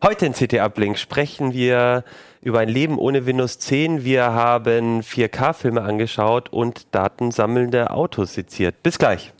[0.00, 2.04] Heute in CT Uplink sprechen wir
[2.40, 4.04] über ein Leben ohne Windows 10.
[4.04, 8.80] Wir haben 4K-Filme angeschaut und datensammelnde Autos seziert.
[8.84, 9.32] Bis gleich.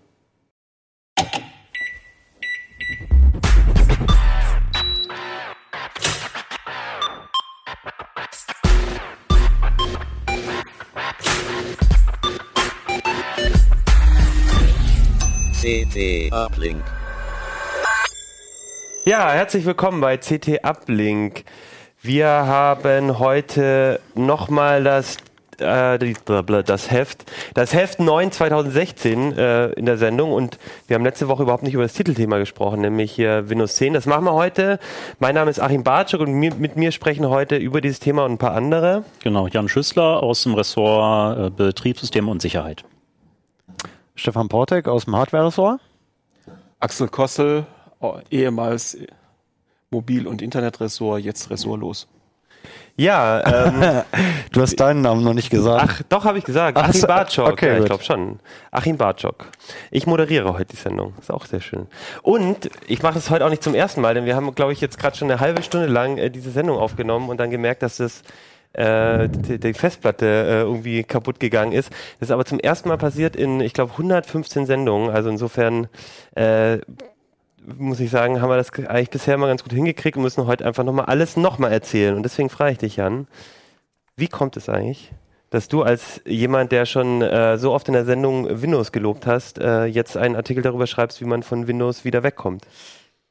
[15.61, 16.83] CT Uplink.
[19.09, 21.45] Ja, herzlich willkommen bei CT Uplink.
[22.03, 25.17] Wir haben heute nochmal das
[25.61, 25.99] äh,
[26.63, 30.59] das Heft, das Heft 9 2016 äh, in der Sendung und
[30.89, 33.95] wir haben letzte Woche überhaupt nicht über das Titelthema gesprochen, nämlich hier Windows 10.
[33.95, 34.79] Das machen wir heute.
[35.21, 38.33] Mein Name ist Achim Bartschuk und mir, mit mir sprechen heute über dieses Thema und
[38.33, 39.05] ein paar andere.
[39.23, 42.85] Genau, Jan Schüssler aus dem Ressort äh, Betriebssysteme und Sicherheit.
[44.17, 45.81] Stefan Portek aus dem Hardware-Ressort.
[46.79, 47.65] Axel Kossel,
[48.31, 48.99] ehemals
[49.91, 52.09] Mobil- und Internetressort, jetzt ressortlos.
[52.97, 54.03] Ja, ähm,
[54.53, 55.85] du hast deinen Namen noch nicht gesagt.
[55.89, 56.77] Ach, doch, habe ich gesagt.
[56.77, 57.49] Ach, Achim Bartschok.
[57.49, 58.41] Okay, ja, ich glaube schon.
[58.73, 59.47] Achim Bartschok.
[59.93, 61.15] Ich moderiere heute die Sendung.
[61.21, 61.87] Ist auch sehr schön.
[62.23, 64.81] Und ich mache das heute auch nicht zum ersten Mal, denn wir haben, glaube ich,
[64.81, 67.99] jetzt gerade schon eine halbe Stunde lang äh, diese Sendung aufgenommen und dann gemerkt, dass
[67.99, 68.23] das
[68.73, 71.91] äh, die, die, Festplatte äh, irgendwie kaputt gegangen ist.
[72.19, 75.11] Das ist aber zum ersten Mal passiert in, ich glaube, 115 Sendungen.
[75.11, 75.87] Also insofern
[76.35, 76.79] äh,
[77.77, 80.65] muss ich sagen, haben wir das eigentlich bisher mal ganz gut hingekriegt und müssen heute
[80.65, 82.15] einfach nochmal alles nochmal erzählen.
[82.15, 83.27] Und deswegen frage ich dich, Jan,
[84.17, 85.13] wie kommt es eigentlich,
[85.51, 89.59] dass du als jemand, der schon äh, so oft in der Sendung Windows gelobt hast,
[89.59, 92.67] äh, jetzt einen Artikel darüber schreibst, wie man von Windows wieder wegkommt?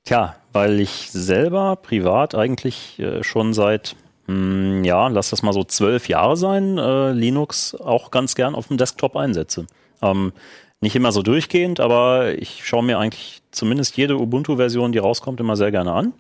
[0.04, 3.96] Tja, weil ich selber privat eigentlich äh, schon seit
[4.28, 8.68] hm, ja, lass das mal so zwölf Jahre sein, äh, Linux auch ganz gern auf
[8.68, 9.68] dem Desktop einsetze.
[10.02, 10.34] Ähm,
[10.82, 15.56] nicht immer so durchgehend, aber ich schaue mir eigentlich zumindest jede Ubuntu-Version, die rauskommt, immer
[15.56, 16.14] sehr gerne an.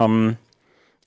[0.00, 0.36] Ähm,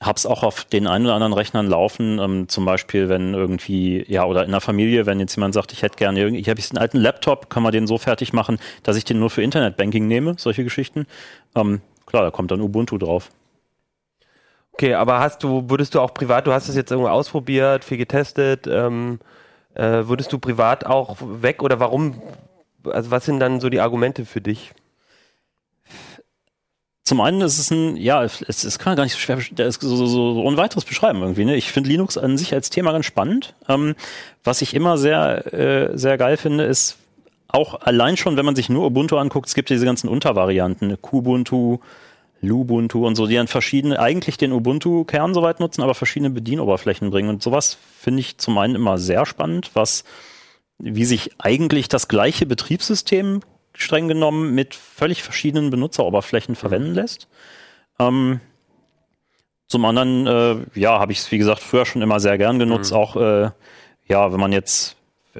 [0.01, 4.25] hab's auch auf den einen oder anderen Rechnern laufen, ähm, zum Beispiel, wenn irgendwie, ja,
[4.25, 6.77] oder in der Familie, wenn jetzt jemand sagt, ich hätte gerne irgendwie, ich habe einen
[6.77, 10.35] alten Laptop, kann man den so fertig machen, dass ich den nur für Internetbanking nehme,
[10.37, 11.05] solche Geschichten.
[11.55, 13.29] Ähm, klar, da kommt dann Ubuntu drauf.
[14.73, 17.97] Okay, aber hast du, würdest du auch privat, du hast es jetzt irgendwo ausprobiert, viel
[17.97, 19.19] getestet, ähm,
[19.73, 22.21] äh, würdest du privat auch weg oder warum,
[22.91, 24.71] also was sind dann so die Argumente für dich?
[27.03, 29.95] Zum einen ist es ein, ja, es, es kann man gar nicht so schwer, so,
[29.95, 31.45] so, so ohne weiteres beschreiben irgendwie.
[31.45, 31.55] Ne?
[31.55, 33.53] Ich finde Linux an sich als Thema ganz spannend.
[33.69, 33.95] Ähm,
[34.43, 36.97] was ich immer sehr, äh, sehr geil finde, ist
[37.47, 41.77] auch allein schon, wenn man sich nur Ubuntu anguckt, es gibt diese ganzen Untervarianten, Kubuntu,
[42.41, 47.29] Lubuntu und so, die dann verschiedene, eigentlich den Ubuntu-Kern soweit nutzen, aber verschiedene Bedienoberflächen bringen.
[47.29, 50.05] Und sowas finde ich zum einen immer sehr spannend, was,
[50.79, 53.41] wie sich eigentlich das gleiche Betriebssystem
[53.73, 57.27] streng genommen mit völlig verschiedenen Benutzeroberflächen verwenden lässt.
[57.99, 58.39] Ähm,
[59.67, 62.91] zum anderen, äh, ja, habe ich es, wie gesagt, früher schon immer sehr gern genutzt.
[62.91, 62.97] Mhm.
[62.97, 63.49] Auch, äh,
[64.07, 64.95] ja, wenn man jetzt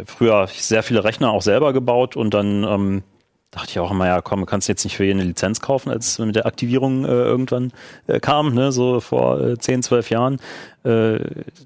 [0.06, 3.03] früher sehr viele Rechner auch selber gebaut und dann ähm,
[3.51, 5.90] dachte ich auch immer, ja komm, du kannst jetzt nicht für jeden eine Lizenz kaufen,
[5.90, 7.72] als mit der Aktivierung äh, irgendwann
[8.07, 10.35] äh, kam, ne, so vor äh, 10, 12 Jahren.
[10.84, 11.19] Äh,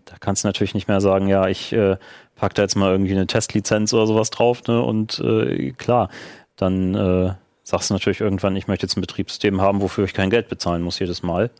[0.06, 1.97] da kannst du natürlich nicht mehr sagen, ja, ich äh,
[2.39, 4.81] pack da jetzt mal irgendwie eine Testlizenz oder sowas drauf, ne?
[4.81, 6.09] Und äh, klar,
[6.55, 7.33] dann äh,
[7.63, 10.81] sagst du natürlich irgendwann, ich möchte jetzt ein Betriebssystem haben, wofür ich kein Geld bezahlen
[10.81, 11.51] muss jedes Mal.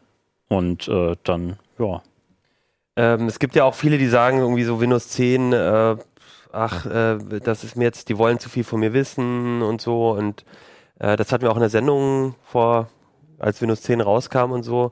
[0.48, 2.02] Und äh, dann, ja.
[2.96, 5.96] Ähm, es gibt ja auch viele, die sagen, irgendwie so Windows 10 äh,
[6.52, 10.12] ach, äh, das ist mir jetzt, die wollen zu viel von mir wissen und so.
[10.12, 10.46] Und
[11.00, 12.90] äh, das hatten wir auch in der Sendung vor,
[13.38, 14.90] als Windows 10 rauskam und so.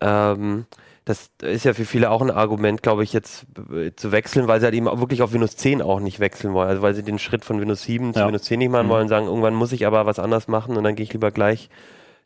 [0.00, 0.66] Ähm,
[1.04, 4.60] das ist ja für viele auch ein Argument, glaube ich, jetzt äh, zu wechseln, weil
[4.60, 6.68] sie halt eben auch wirklich auf Windows 10 auch nicht wechseln wollen.
[6.68, 8.90] Also weil sie den Schritt von Windows 7 zu Windows 10 nicht machen mhm.
[8.90, 11.70] wollen, sagen, irgendwann muss ich aber was anders machen und dann gehe ich lieber gleich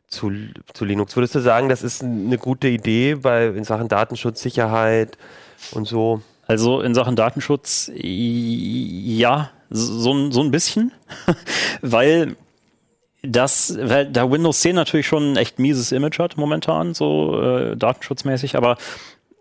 [0.07, 0.31] zu,
[0.73, 1.15] zu Linux.
[1.15, 5.17] Würdest du sagen, das ist eine gute Idee bei in Sachen Datenschutz, Sicherheit
[5.71, 6.21] und so?
[6.47, 10.91] Also in Sachen Datenschutz, ja, so, so ein bisschen,
[11.81, 12.35] weil
[13.27, 17.75] das, weil da Windows 10 natürlich schon ein echt mieses Image hat momentan, so äh,
[17.77, 18.77] datenschutzmäßig, aber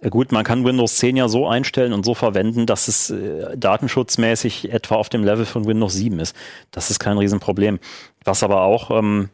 [0.01, 3.57] äh, gut, man kann Windows 10 ja so einstellen und so verwenden, dass es äh,
[3.57, 6.37] datenschutzmäßig etwa auf dem Level von Windows 7 ist.
[6.71, 7.79] Das ist kein Riesenproblem.
[8.25, 9.31] Was aber auch ähm,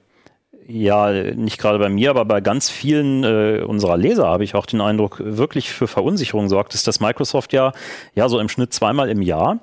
[0.67, 4.67] ja, nicht gerade bei mir, aber bei ganz vielen äh, unserer Leser habe ich auch
[4.67, 7.73] den Eindruck, wirklich für Verunsicherung sorgt, ist, dass Microsoft ja,
[8.15, 9.59] ja so im Schnitt zweimal im Jahr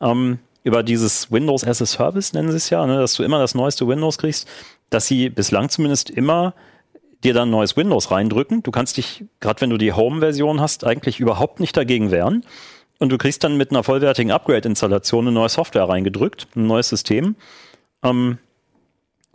[0.00, 3.38] ähm, über dieses Windows as a Service, nennen sie es ja, ne, dass du immer
[3.38, 4.48] das neueste Windows kriegst,
[4.90, 6.54] dass sie bislang zumindest immer
[7.22, 8.64] dir dann neues Windows reindrücken.
[8.64, 12.44] Du kannst dich, gerade wenn du die Home-Version hast, eigentlich überhaupt nicht dagegen wehren.
[12.98, 17.36] Und du kriegst dann mit einer vollwertigen Upgrade-Installation eine neue Software reingedrückt, ein neues System.
[18.02, 18.38] Ähm,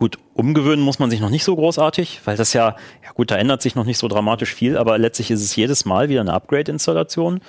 [0.02, 3.36] Gut, umgewöhnen muss man sich noch nicht so großartig, weil das ja, ja gut, da
[3.36, 6.34] ändert sich noch nicht so dramatisch viel, aber letztlich ist es jedes Mal wieder eine
[6.34, 7.40] Upgrade-Installation.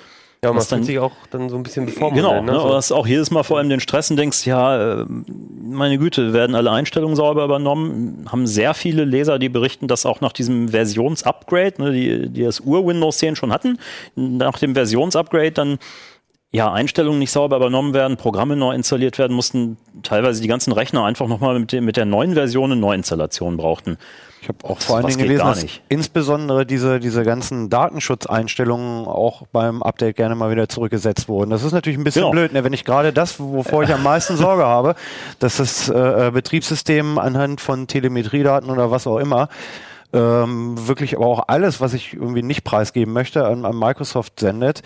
[0.43, 2.25] Ja, man fühlt sich auch dann so ein bisschen bevormundet.
[2.25, 2.51] Genau, ne?
[2.51, 2.57] ne?
[2.57, 6.33] du hast auch jedes Mal vor allem den Stress und denkst, ja, äh, meine Güte,
[6.33, 8.25] werden alle Einstellungen sauber übernommen.
[8.29, 12.59] Haben sehr viele Leser, die berichten, dass auch nach diesem Versionsupgrade, ne, die, die das
[12.59, 13.79] Ur-Windows 10 schon hatten,
[14.15, 15.79] nach dem Versionsupgrade dann
[16.51, 21.05] ja, Einstellungen nicht sauber übernommen werden, Programme neu installiert werden mussten, teilweise die ganzen Rechner
[21.05, 23.97] einfach nochmal mit, mit der neuen Version eine Neuinstallation brauchten.
[24.43, 29.81] Ich habe auch vor allen Dingen gelesen, dass insbesondere diese, diese ganzen Datenschutzeinstellungen auch beim
[29.81, 31.49] Update gerne mal wieder zurückgesetzt wurden.
[31.49, 32.31] Das ist natürlich ein bisschen genau.
[32.31, 32.65] blöd, ne?
[32.65, 34.95] wenn ich gerade das, wovor ich am meisten Sorge habe,
[35.39, 39.47] dass das äh, Betriebssystem anhand von Telemetriedaten oder was auch immer
[40.11, 44.83] ähm, wirklich aber auch alles, was ich irgendwie nicht preisgeben möchte, an, an Microsoft sendet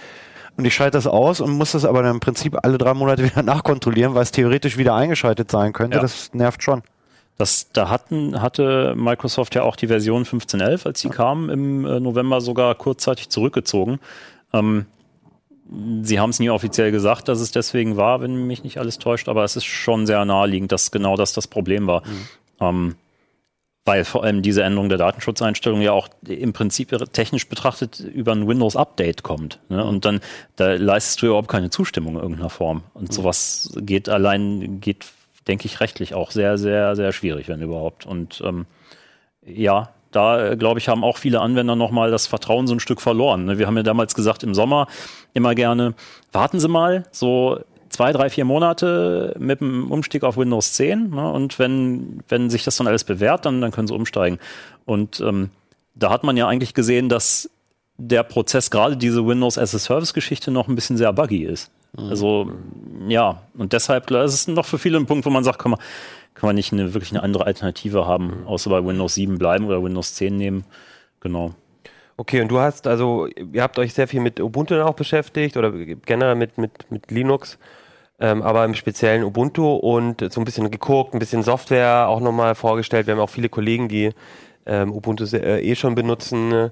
[0.56, 3.24] und ich schalte das aus und muss das aber dann im Prinzip alle drei Monate
[3.32, 5.98] wieder nachkontrollieren, weil es theoretisch wieder eingeschaltet sein könnte.
[5.98, 6.02] Ja.
[6.02, 6.84] Das nervt schon.
[7.38, 12.00] Das, da hatten, hatte Microsoft ja auch die Version 15.11, als sie kam, im äh,
[12.00, 14.00] November sogar kurzzeitig zurückgezogen.
[14.54, 14.86] Ähm,
[16.02, 19.30] sie haben es nie offiziell gesagt, dass es deswegen war, wenn mich nicht alles täuscht,
[19.30, 22.02] aber es ist schon sehr naheliegend, dass genau das das Problem war.
[22.06, 22.28] Mhm.
[22.60, 22.96] Ähm,
[23.88, 28.46] weil vor allem diese Änderung der Datenschutzeinstellung ja auch im Prinzip technisch betrachtet über ein
[28.46, 29.60] Windows-Update kommt.
[29.70, 29.84] Ne?
[29.84, 30.20] Und dann
[30.58, 32.84] da leistest du überhaupt keine Zustimmung in irgendeiner Form.
[32.94, 35.06] Und sowas geht allein, geht,
[35.48, 38.06] denke ich, rechtlich auch sehr, sehr, sehr schwierig, wenn überhaupt.
[38.06, 38.66] Und ähm,
[39.46, 43.46] ja, da, glaube ich, haben auch viele Anwender nochmal das Vertrauen so ein Stück verloren.
[43.46, 43.58] Ne?
[43.58, 44.88] Wir haben ja damals gesagt, im Sommer
[45.34, 45.94] immer gerne,
[46.32, 47.60] warten Sie mal, so
[47.90, 51.10] zwei, drei, vier Monate mit dem Umstieg auf Windows 10.
[51.12, 51.32] Ne?
[51.32, 54.40] Und wenn, wenn sich das dann alles bewährt, dann, dann können sie umsteigen.
[54.86, 55.50] Und ähm,
[55.96, 57.50] da hat man ja eigentlich gesehen, dass
[57.98, 61.72] der Prozess, gerade diese Windows as a Service-Geschichte, noch ein bisschen sehr buggy ist.
[61.98, 62.10] Mhm.
[62.10, 62.52] Also
[63.08, 65.80] ja, und deshalb ist es noch für viele ein Punkt, wo man sagt, kann man,
[66.34, 68.48] kann man nicht eine, wirklich eine andere Alternative haben, mhm.
[68.48, 70.66] außer bei Windows 7 bleiben oder Windows 10 nehmen.
[71.20, 71.54] Genau.
[72.20, 75.72] Okay, und du hast also, ihr habt euch sehr viel mit Ubuntu auch beschäftigt oder
[75.72, 77.60] generell mit, mit, mit Linux,
[78.20, 82.56] ähm, aber im speziellen Ubuntu und so ein bisschen geguckt, ein bisschen Software auch nochmal
[82.56, 83.06] vorgestellt.
[83.06, 84.14] Wir haben auch viele Kollegen, die
[84.66, 86.72] ähm, Ubuntu äh, eh schon benutzen.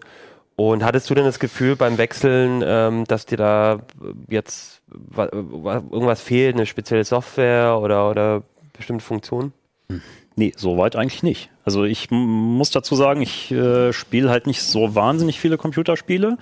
[0.55, 3.81] Und hattest du denn das Gefühl beim Wechseln, ähm, dass dir da
[4.29, 8.43] jetzt irgendwas fehlt, eine spezielle Software oder, oder
[8.73, 9.53] bestimmte Funktionen?
[9.89, 10.01] Hm.
[10.35, 11.49] Nee, soweit eigentlich nicht.
[11.63, 16.37] Also ich muss dazu sagen, ich äh, spiele halt nicht so wahnsinnig viele Computerspiele.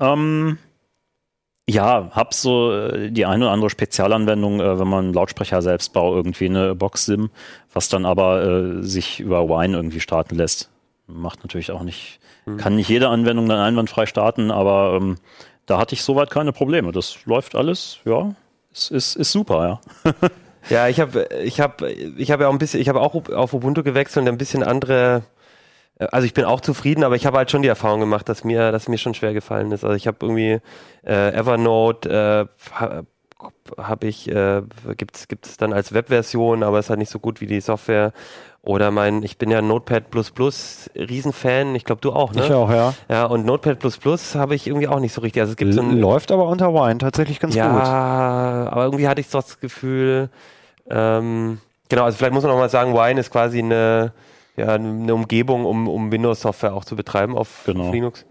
[0.00, 0.58] Ähm,
[1.68, 5.92] ja, hab so äh, die eine oder andere Spezialanwendung, äh, wenn man einen Lautsprecher selbst
[5.92, 7.30] baut, irgendwie eine Box-Sim,
[7.72, 10.70] was dann aber äh, sich über Wine irgendwie starten lässt.
[11.06, 12.58] Macht natürlich auch nicht, mhm.
[12.58, 15.16] kann nicht jede Anwendung dann einwandfrei starten, aber ähm,
[15.66, 16.92] da hatte ich soweit keine Probleme.
[16.92, 18.34] Das läuft alles, ja,
[18.72, 20.12] ist, ist, ist super, ja.
[20.70, 23.52] Ja, ich habe ich hab, ich hab ja auch ein bisschen, ich habe auch auf
[23.52, 25.24] Ubuntu gewechselt und ein bisschen andere
[25.98, 28.72] also ich bin auch zufrieden, aber ich habe halt schon die Erfahrung gemacht, dass mir,
[28.72, 29.84] dass mir schon schwer gefallen ist.
[29.84, 30.60] Also ich habe irgendwie
[31.04, 33.02] äh, Evernote äh,
[33.78, 34.62] habe ich äh,
[34.96, 38.12] gibt's gibt's dann als Webversion, aber ist halt nicht so gut wie die Software.
[38.64, 40.04] Oder mein, ich bin ja Notepad
[40.96, 41.74] Riesenfan.
[41.74, 42.44] Ich glaube du auch, ne?
[42.46, 42.94] Ich auch, ja.
[43.10, 43.78] Ja und Notepad
[44.36, 45.42] habe ich irgendwie auch nicht so richtig.
[45.42, 47.82] Also es gibt so ein, läuft aber unter Wine tatsächlich ganz ja, gut.
[47.82, 50.30] Ja, aber irgendwie hatte ich so das Gefühl.
[50.88, 51.58] Ähm,
[51.90, 54.12] genau, also vielleicht muss man noch mal sagen, Wine ist quasi eine
[54.56, 57.86] ja, eine Umgebung, um, um Windows-Software auch zu betreiben auf, genau.
[57.86, 58.24] auf Linux.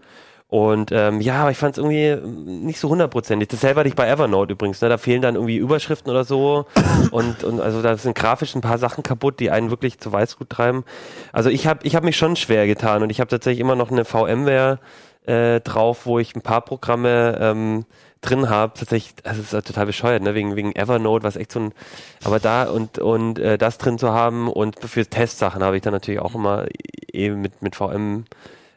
[0.54, 2.14] Und ähm, ja, aber ich fand es irgendwie
[2.48, 3.48] nicht so hundertprozentig.
[3.48, 4.80] Dasselbe hatte ich bei Evernote übrigens.
[4.80, 4.88] Ne?
[4.88, 6.66] Da fehlen dann irgendwie Überschriften oder so.
[7.10, 10.48] und, und also da sind grafisch ein paar Sachen kaputt, die einen wirklich zu Weißgut
[10.48, 10.84] treiben.
[11.32, 13.90] Also ich habe ich hab mich schon schwer getan und ich habe tatsächlich immer noch
[13.90, 14.78] eine VMware
[15.26, 17.84] äh, drauf, wo ich ein paar Programme ähm,
[18.20, 20.36] drin habe, tatsächlich, das ist halt total bescheuert, ne?
[20.36, 21.72] wegen, wegen Evernote, was echt so ein,
[22.22, 25.92] aber da und, und äh, das drin zu haben und für Testsachen habe ich dann
[25.92, 26.66] natürlich auch immer
[27.12, 28.26] eben mit, mit VM,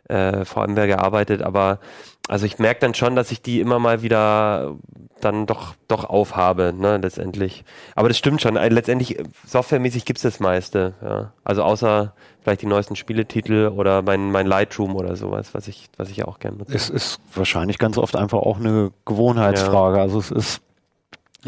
[0.10, 1.80] äh, VMware gearbeitet, aber
[2.28, 4.76] also ich merke dann schon, dass ich die immer mal wieder
[5.22, 7.64] dann doch, doch aufhabe, ne, letztendlich.
[7.96, 8.58] Aber das stimmt schon.
[8.58, 11.32] Also letztendlich, softwaremäßig gibt's das meiste, ja.
[11.44, 16.10] Also außer vielleicht die neuesten Spieletitel oder mein, mein Lightroom oder sowas, was ich, was
[16.10, 16.76] ich auch gerne nutze.
[16.76, 19.98] Es ist wahrscheinlich ganz oft einfach auch eine Gewohnheitsfrage.
[19.98, 20.04] Ja.
[20.04, 20.62] Also es ist,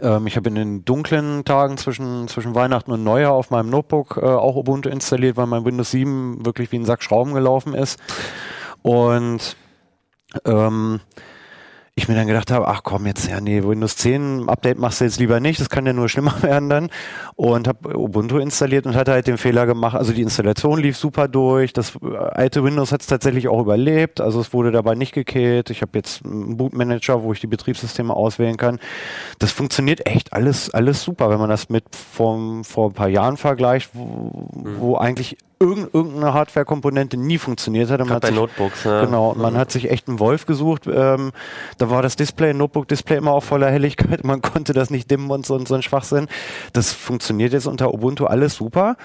[0.02, 4.18] ähm, ich habe in den dunklen Tagen zwischen, zwischen Weihnachten und Neujahr auf meinem Notebook
[4.18, 8.00] äh, auch Ubuntu installiert, weil mein Windows 7 wirklich wie ein Sack Schrauben gelaufen ist.
[8.82, 9.56] Und
[10.46, 11.02] ähm,
[12.00, 15.06] ich mir dann gedacht habe, ach komm jetzt, ja nee, Windows 10 Update machst du
[15.06, 16.90] jetzt lieber nicht, das kann ja nur schlimmer werden dann.
[17.36, 21.28] Und habe Ubuntu installiert und hatte halt den Fehler gemacht, also die Installation lief super
[21.28, 25.14] durch, das äh, alte Windows hat es tatsächlich auch überlebt, also es wurde dabei nicht
[25.14, 25.70] gekillt.
[25.70, 28.80] Ich habe jetzt einen Bootmanager, wo ich die Betriebssysteme auswählen kann.
[29.38, 33.38] Das funktioniert echt alles, alles super, wenn man das mit vor, vor ein paar Jahren
[33.38, 38.00] vergleicht, wo, wo eigentlich irgendeine Hardware-Komponente nie funktioniert hat.
[38.08, 38.86] bei sich, Notebooks.
[38.86, 39.02] Ne?
[39.06, 40.88] Genau, und man hat sich echt einen Wolf gesucht.
[40.88, 41.32] Ähm,
[41.78, 44.24] da war das Display, Notebook-Display immer auch voller Helligkeit.
[44.30, 46.28] Man konnte das nicht dimmen und so, und so ein Schwachsinn.
[46.74, 48.96] Das funktioniert jetzt unter Ubuntu alles super.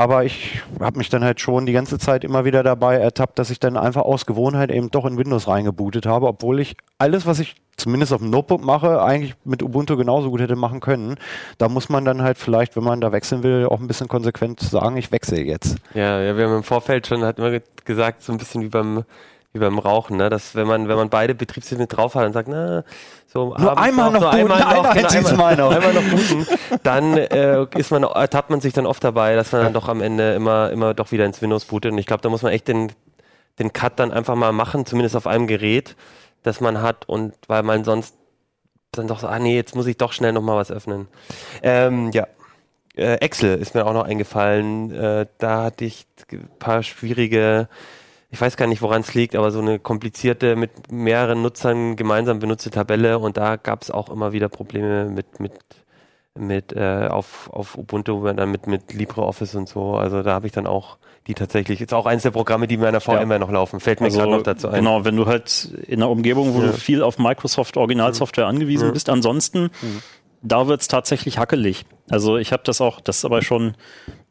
[0.00, 3.50] Aber ich habe mich dann halt schon die ganze Zeit immer wieder dabei ertappt, dass
[3.50, 7.38] ich dann einfach aus Gewohnheit eben doch in Windows reingebootet habe, obwohl ich alles, was
[7.38, 11.16] ich zumindest auf dem Notebook mache, eigentlich mit Ubuntu genauso gut hätte machen können.
[11.58, 14.60] Da muss man dann halt vielleicht, wenn man da wechseln will, auch ein bisschen konsequent
[14.60, 15.76] sagen, ich wechsle jetzt.
[15.92, 19.04] Ja, ja wir haben im Vorfeld schon, hat immer gesagt, so ein bisschen wie beim
[19.52, 20.30] wie beim Rauchen, ne?
[20.30, 22.84] Dass wenn man, wenn man beide Betriebssysteme drauf hat und sagt, na,
[23.32, 25.70] so nur einmal noch, noch, einmal noch, nein, genau, einmal, noch.
[25.70, 26.46] einmal noch booten,
[26.82, 30.00] dann äh, ist man, ertappt man sich dann oft dabei, dass man dann doch am
[30.00, 31.92] Ende immer, immer doch wieder ins Windows bootet.
[31.92, 32.90] Und ich glaube, da muss man echt den,
[33.60, 35.94] den Cut dann einfach mal machen, zumindest auf einem Gerät,
[36.42, 38.16] das man hat und weil man sonst
[38.90, 41.06] dann doch so, ah nee, jetzt muss ich doch schnell nochmal was öffnen.
[41.62, 42.26] Ähm, ja.
[42.96, 44.90] Äh, Excel ist mir auch noch eingefallen.
[44.90, 47.68] Äh, da hatte ich ein paar schwierige
[48.30, 52.38] ich weiß gar nicht, woran es liegt, aber so eine komplizierte, mit mehreren Nutzern gemeinsam
[52.38, 55.52] benutzte Tabelle und da gab es auch immer wieder Probleme mit, mit,
[56.38, 59.94] mit äh, auf, auf Ubuntu, dann mit, mit LibreOffice und so.
[59.94, 63.00] Also da habe ich dann auch die tatsächlich, ist auch eins der Programme, die meiner
[63.00, 63.38] VMware ja.
[63.40, 63.80] noch laufen.
[63.80, 64.76] Fällt mir also, gerade noch dazu ein.
[64.76, 66.68] Genau, wenn du halt in einer Umgebung, wo ja.
[66.68, 68.92] du viel auf Microsoft Originalsoftware angewiesen ja.
[68.92, 70.02] bist, ansonsten, mhm.
[70.40, 71.84] da wird's tatsächlich hackelig.
[72.08, 73.74] Also ich habe das auch, das ist aber schon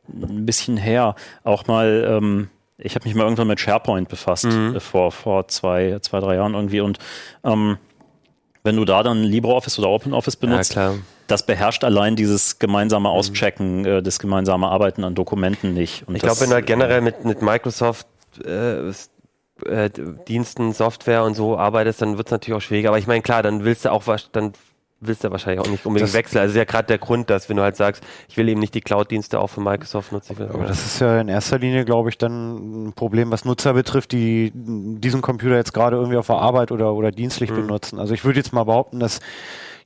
[0.08, 2.50] ein bisschen her, auch mal ähm,
[2.82, 4.76] ich habe mich mal irgendwann mit SharePoint befasst, mhm.
[4.76, 6.82] Äh, vor, vor zwei, zwei, drei Jahren irgendwie.
[6.82, 7.00] Und
[7.44, 7.78] ähm,
[8.64, 10.96] wenn du da dann LibreOffice oder OpenOffice benutzt, ja,
[11.28, 13.16] das beherrscht allein dieses gemeinsame mhm.
[13.16, 13.86] Auschecken, mhm.
[13.86, 16.08] äh, das gemeinsame Arbeiten an Dokumenten nicht.
[16.08, 18.08] Und ich glaube, wenn du generell mit, mit Microsoft
[18.44, 18.90] äh,
[19.66, 19.90] äh,
[20.28, 22.90] Diensten, Software und so arbeitest, dann wird es natürlich auch schwieriger.
[22.90, 24.54] Aber ich meine, klar, dann willst du auch was, dann
[25.02, 26.42] willst du wahrscheinlich auch nicht unbedingt das wechseln.
[26.42, 28.74] Also ist ja gerade der Grund, dass wenn du halt sagst, ich will eben nicht
[28.74, 30.36] die Cloud-Dienste auch von Microsoft nutzen.
[30.52, 34.12] Aber das ist ja in erster Linie, glaube ich, dann ein Problem, was Nutzer betrifft,
[34.12, 37.68] die diesen Computer jetzt gerade irgendwie auf der Arbeit oder, oder dienstlich mhm.
[37.68, 38.00] benutzen.
[38.00, 39.20] Also ich würde jetzt mal behaupten, dass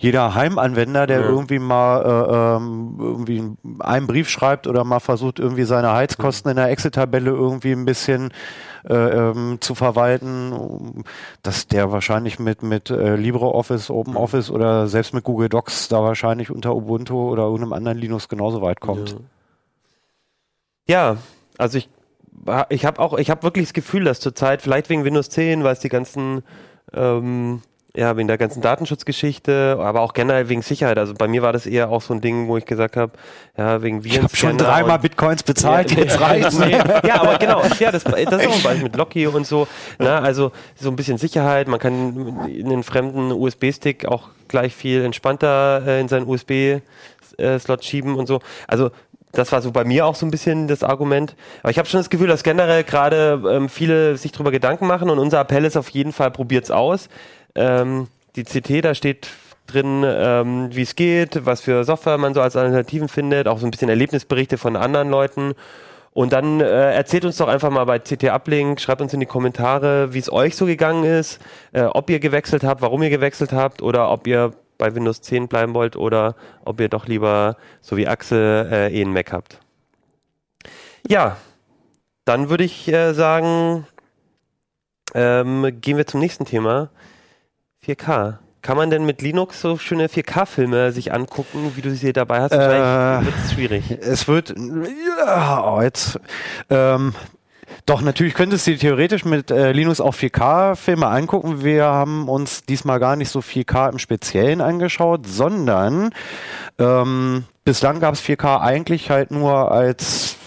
[0.04, 1.30] jeder Heimanwender, der ja.
[1.30, 3.42] irgendwie mal äh, ähm, irgendwie
[3.80, 8.34] einen Brief schreibt oder mal versucht, irgendwie seine Heizkosten in der Excel-Tabelle irgendwie ein bisschen
[8.86, 11.06] äh, ähm, zu verwalten,
[11.42, 16.52] dass der wahrscheinlich mit, mit äh, LibreOffice, OpenOffice oder selbst mit Google Docs da wahrscheinlich
[16.52, 19.16] unter Ubuntu oder irgendeinem anderen Linux genauso weit kommt.
[20.86, 21.18] Ja, ja
[21.58, 21.90] also ich,
[22.68, 25.72] ich habe auch, ich habe wirklich das Gefühl, dass zurzeit, vielleicht wegen Windows 10, weil
[25.72, 26.44] es die ganzen
[26.92, 27.62] ähm,
[27.96, 30.98] ja, wegen der ganzen Datenschutzgeschichte, aber auch generell wegen Sicherheit.
[30.98, 33.12] Also bei mir war das eher auch so ein Ding, wo ich gesagt habe,
[33.56, 34.18] ja, wegen Viren.
[34.18, 36.58] Ich habe schon dreimal Bitcoins bezahlt, ja, jetzt reicht's.
[36.58, 39.68] Nee, ja, aber genau, ja, das, das ist auch ein Beispiel mit Locky und so.
[40.00, 40.12] Ne?
[40.12, 45.84] Also so ein bisschen Sicherheit, man kann in den fremden USB-Stick auch gleich viel entspannter
[45.86, 48.40] äh, in seinen USB-Slot äh, schieben und so.
[48.68, 48.90] Also
[49.34, 51.36] das war so bei mir auch so ein bisschen das Argument.
[51.62, 55.10] Aber ich habe schon das Gefühl, dass generell gerade ähm, viele sich darüber Gedanken machen
[55.10, 57.10] und unser Appell ist auf jeden Fall, probiert's aus.
[57.56, 59.28] Ähm, die CT, da steht
[59.68, 63.66] drin, ähm, wie es geht, was für Software man so als Alternativen findet, auch so
[63.66, 65.54] ein bisschen Erlebnisberichte von anderen Leuten.
[66.12, 69.26] Und dann äh, erzählt uns doch einfach mal bei CT Uplink, schreibt uns in die
[69.26, 71.40] Kommentare, wie es euch so gegangen ist,
[71.72, 75.48] äh, ob ihr gewechselt habt, warum ihr gewechselt habt oder ob ihr bei Windows 10
[75.48, 79.60] bleiben wollt oder ob ihr doch lieber, so wie Axel, äh, eh einen Mac habt.
[81.08, 81.38] Ja,
[82.26, 83.88] dann würde ich äh, sagen,
[85.16, 86.90] ähm, gehen wir zum nächsten Thema.
[87.86, 88.38] 4K.
[88.62, 92.54] Kann man denn mit Linux so schöne 4K-Filme sich angucken, wie du sie dabei hast?
[92.54, 93.92] Äh, wird es schwierig.
[94.00, 94.56] Es wird,
[95.20, 96.18] ja, oh, jetzt,
[96.70, 97.14] ähm,
[97.86, 101.64] doch, natürlich könntest du theoretisch mit äh, Linux auch 4K-Filme angucken.
[101.64, 106.12] Wir haben uns diesmal gar nicht so 4K im Speziellen angeschaut, sondern
[106.80, 110.38] ähm, bislang gab es 4K eigentlich halt nur als,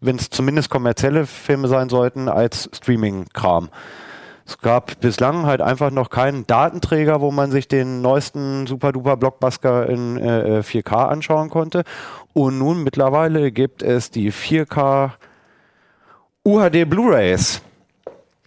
[0.00, 3.70] wenn es zumindest kommerzielle Filme sein sollten, als Streaming-Kram.
[4.48, 9.86] Es gab bislang halt einfach noch keinen Datenträger, wo man sich den neuesten super-duper Blockbuster
[9.90, 11.84] in äh, 4K äh, anschauen konnte.
[12.32, 15.10] Und nun mittlerweile gibt es die 4K
[16.44, 17.60] UHD Blu-rays.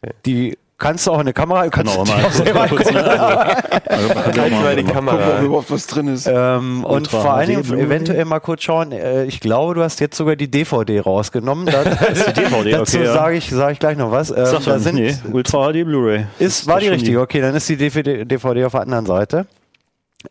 [0.01, 0.13] Okay.
[0.25, 3.83] Die kannst du auch eine Kamera, kannst genau, mal selber ne?
[3.85, 5.15] also, also kann mal die Kamera.
[5.15, 6.27] Gucken, ob überhaupt was drin ist.
[6.27, 10.17] Ähm, und vor allen Dingen eventuell mal kurz schauen, äh, ich glaube, du hast jetzt
[10.17, 11.67] sogar die DVD rausgenommen.
[11.67, 11.83] Da,
[12.27, 14.31] die DVD, dazu okay, sage ich, sag ich gleich noch was.
[14.31, 16.25] Ähm, da sind, nee, Ultra HD Blu-ray.
[16.39, 19.45] Ist, war die richtige, okay, dann ist die DVD, DVD auf der anderen Seite.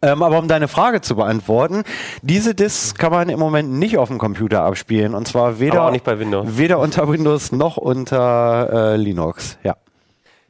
[0.02, 1.82] Ähm, aber um deine Frage zu beantworten,
[2.22, 5.14] diese Discs kann man im Moment nicht auf dem Computer abspielen.
[5.14, 9.58] Und zwar weder, weder unter Windows noch unter äh, Linux.
[9.64, 9.76] Ja.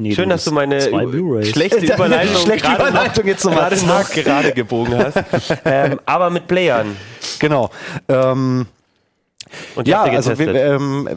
[0.00, 4.52] Nee, Schön, dass du meine schlechte Überleitung, schlechte gerade Überleitung noch, jetzt gerade noch gerade
[4.52, 5.23] gebogen hast.
[5.64, 6.97] ähm, aber mit Playern.
[7.38, 7.71] Genau.
[8.09, 8.66] Ähm,
[9.85, 11.09] ja, also ähm,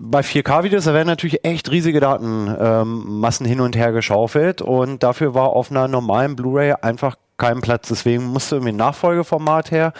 [0.00, 5.34] bei 4K-Videos, da werden natürlich echt riesige Datenmassen ähm, hin und her geschaufelt und dafür
[5.34, 7.88] war auf einer normalen Blu-ray einfach kein Platz.
[7.88, 9.92] Deswegen musste irgendwie ein Nachfolgeformat her.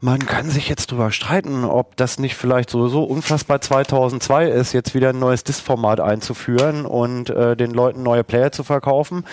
[0.00, 4.94] Man kann sich jetzt drüber streiten, ob das nicht vielleicht sowieso unfassbar 2002 ist, jetzt
[4.94, 9.24] wieder ein neues Disk-Format einzuführen und äh, den Leuten neue Player zu verkaufen.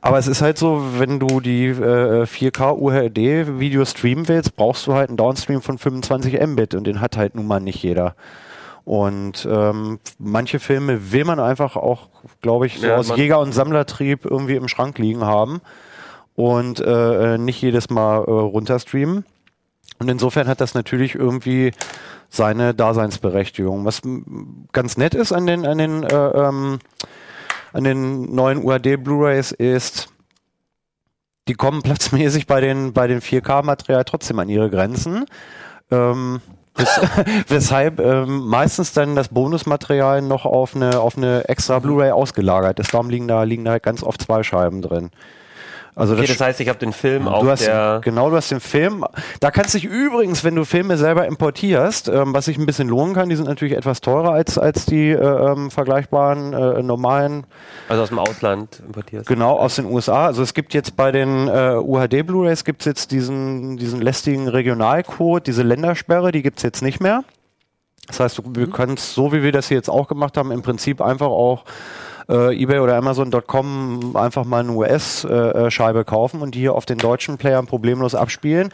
[0.00, 4.86] Aber es ist halt so, wenn du die äh, 4K UHD Video streamen willst, brauchst
[4.86, 8.14] du halt einen Downstream von 25 Mbit und den hat halt nun mal nicht jeder.
[8.84, 12.08] Und ähm, manche Filme will man einfach auch,
[12.40, 15.60] glaube ich, so ja, aus Jäger- und Sammlertrieb irgendwie im Schrank liegen haben
[16.34, 19.24] und äh, äh nicht jedes Mal äh, runterstreamen.
[19.98, 21.72] Und insofern hat das natürlich irgendwie
[22.28, 23.84] seine Daseinsberechtigung.
[23.84, 24.02] Was
[24.72, 26.78] ganz nett ist an den, an den, äh, ähm,
[27.72, 30.08] an den neuen UAD Blu-rays ist,
[31.48, 35.24] die kommen platzmäßig bei den, bei den 4K-Material trotzdem an ihre Grenzen.
[35.90, 36.40] Ähm,
[36.76, 37.00] wes
[37.48, 42.94] weshalb ähm, meistens dann das Bonusmaterial noch auf eine, auf eine extra Blu-ray ausgelagert ist.
[42.94, 45.10] Darum liegen da, liegen da ganz oft zwei Scheiben drin.
[45.98, 48.00] Also okay, das, das, heißt, ich habe den Film auf hast, der...
[48.04, 49.04] Genau, du hast den Film.
[49.40, 52.88] Da kannst du dich übrigens, wenn du Filme selber importierst, ähm, was sich ein bisschen
[52.88, 57.48] lohnen kann, die sind natürlich etwas teurer als, als die äh, ähm, vergleichbaren äh, normalen...
[57.88, 59.26] Also aus dem Ausland importierst.
[59.26, 60.26] Genau, aus den USA.
[60.26, 64.46] Also es gibt jetzt bei den äh, UHD Blu-rays gibt es jetzt diesen, diesen lästigen
[64.46, 67.24] Regionalcode, diese Ländersperre, die gibt es jetzt nicht mehr.
[68.06, 68.72] Das heißt, wir mhm.
[68.72, 71.64] können es, so wie wir das hier jetzt auch gemacht haben, im Prinzip einfach auch
[72.28, 76.98] äh, eBay oder Amazon.com einfach mal eine US-Scheibe äh, kaufen und die hier auf den
[76.98, 78.70] deutschen Playern problemlos abspielen.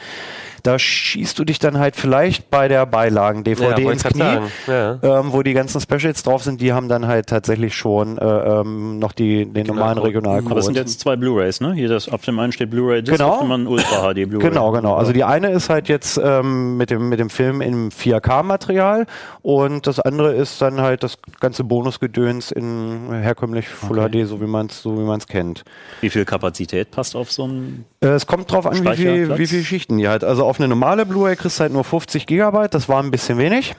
[0.64, 4.98] Da schießt du dich dann halt vielleicht bei der Beilagen-DVD ja, ins Knie, ja.
[5.02, 8.98] ähm, wo die ganzen Specials drauf sind, die haben dann halt tatsächlich schon äh, ähm,
[8.98, 10.46] noch die, den normalen Regionalcode.
[10.46, 11.74] Aber das sind jetzt zwei Blu-Rays, ne?
[11.74, 13.32] Hier das, auf dem einen steht Blu-ray Disc, genau.
[13.32, 14.48] auf dem anderen Ultra HD Blu-ray.
[14.48, 14.94] Genau, genau.
[14.94, 19.04] Also die eine ist halt jetzt ähm, mit, dem, mit dem Film im 4K-Material
[19.42, 24.24] und das andere ist dann halt das ganze Bonusgedöns in herkömmlich Full okay.
[24.24, 24.94] HD, so wie man es so
[25.28, 25.64] kennt.
[26.00, 29.46] Wie viel Kapazität passt auf so ein äh, Es kommt drauf an, wie viel, wie
[29.46, 30.24] viel Schichten die hat.
[30.24, 33.74] Also auf eine normale Blu-ray kriegst halt nur 50 Gigabyte, das war ein bisschen wenig.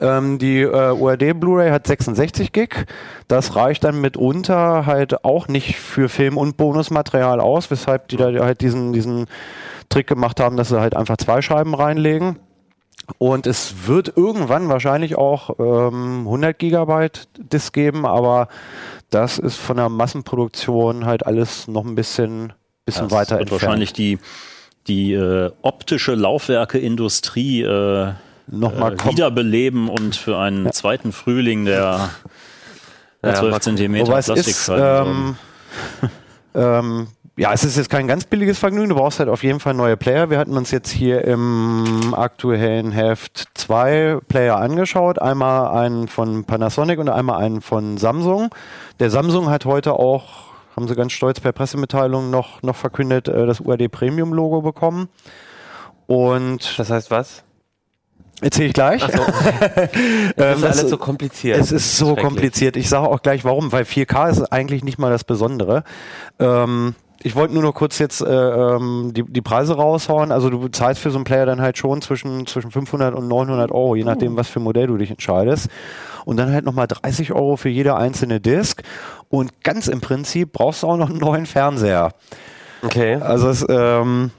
[0.00, 2.86] Ähm, die äh, URD Blu-ray hat 66 Gig.
[3.28, 8.32] Das reicht dann mitunter halt auch nicht für Film- und Bonusmaterial aus, weshalb die da
[8.44, 9.26] halt diesen, diesen
[9.88, 12.40] Trick gemacht haben, dass sie halt einfach zwei Scheiben reinlegen.
[13.18, 18.48] Und es wird irgendwann wahrscheinlich auch ähm, 100 Gigabyte Disk geben, aber
[19.10, 23.62] das ist von der Massenproduktion halt alles noch ein bisschen, bisschen das weiter entfernt.
[23.62, 24.18] Wahrscheinlich die
[24.88, 28.12] die äh, optische Laufwerkeindustrie äh,
[28.48, 30.72] Nochmal äh, wiederbeleben und für einen ja.
[30.72, 32.10] zweiten Frühling der,
[33.22, 35.36] der ja, 12 Zentimeter Plastikscheiben
[36.02, 36.10] ähm,
[36.54, 38.88] ähm, ja, es ist jetzt kein ganz billiges Vergnügen.
[38.88, 40.30] Du brauchst halt auf jeden Fall neue Player.
[40.30, 45.20] Wir hatten uns jetzt hier im aktuellen Heft zwei Player angeschaut.
[45.20, 48.54] Einmal einen von Panasonic und einmal einen von Samsung.
[49.00, 50.45] Der Samsung hat heute auch
[50.76, 55.08] haben sie ganz stolz per Pressemitteilung noch, noch verkündet, äh, das UAD Premium Logo bekommen.
[56.06, 57.42] Und das heißt was?
[58.42, 59.02] Erzähle ich gleich.
[59.02, 59.24] Ach so.
[60.36, 61.58] das ist ähm, alles so kompliziert.
[61.58, 62.76] Es ist so kompliziert.
[62.76, 65.84] Ich sage auch gleich warum, weil 4K ist eigentlich nicht mal das Besondere.
[66.38, 70.32] Ähm, ich wollte nur noch kurz jetzt äh, ähm, die, die Preise raushauen.
[70.32, 73.70] Also du zahlst für so einen Player dann halt schon zwischen, zwischen 500 und 900
[73.70, 74.36] Euro, je nachdem, uh.
[74.36, 75.68] was für ein Modell du dich entscheidest.
[76.24, 78.82] Und dann halt nochmal 30 Euro für jede einzelne Disc.
[79.28, 82.12] Und ganz im Prinzip brauchst du auch noch einen neuen Fernseher.
[82.82, 83.16] Okay.
[83.16, 84.30] Also es, ähm,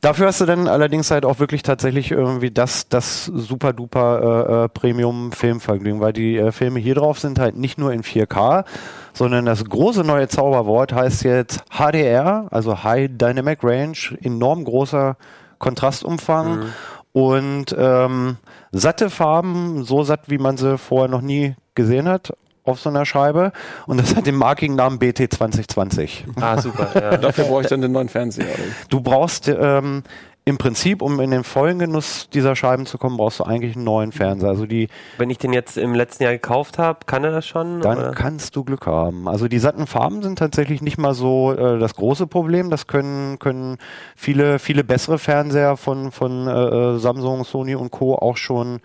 [0.00, 4.64] Dafür hast du dann allerdings halt auch wirklich tatsächlich irgendwie das, das super duper äh,
[4.64, 8.64] äh Premium-Filmvergnügen, weil die äh, Filme hier drauf sind halt nicht nur in 4K,
[9.12, 15.16] sondern das große neue Zauberwort heißt jetzt HDR, also High Dynamic Range, enorm großer
[15.58, 16.72] Kontrastumfang mhm.
[17.12, 18.36] und ähm,
[18.72, 22.32] satte Farben, so satt, wie man sie vorher noch nie gesehen hat
[22.64, 23.52] auf so einer Scheibe
[23.86, 26.26] und das hat den Marking-Namen BT 2020.
[26.40, 26.88] Ah, super.
[26.94, 27.16] Ja.
[27.16, 28.46] Dafür brauche ich dann den neuen Fernseher.
[28.88, 30.02] Du brauchst ähm,
[30.44, 33.84] im Prinzip, um in den vollen Genuss dieser Scheiben zu kommen, brauchst du eigentlich einen
[33.84, 34.48] neuen Fernseher.
[34.48, 37.80] Also die, Wenn ich den jetzt im letzten Jahr gekauft habe, kann er das schon?
[37.80, 38.10] Dann oder?
[38.12, 39.28] kannst du Glück haben.
[39.28, 42.70] Also die satten Farben sind tatsächlich nicht mal so äh, das große Problem.
[42.70, 43.76] Das können, können
[44.16, 48.14] viele, viele bessere Fernseher von, von äh, äh Samsung, Sony und Co.
[48.14, 48.80] auch schon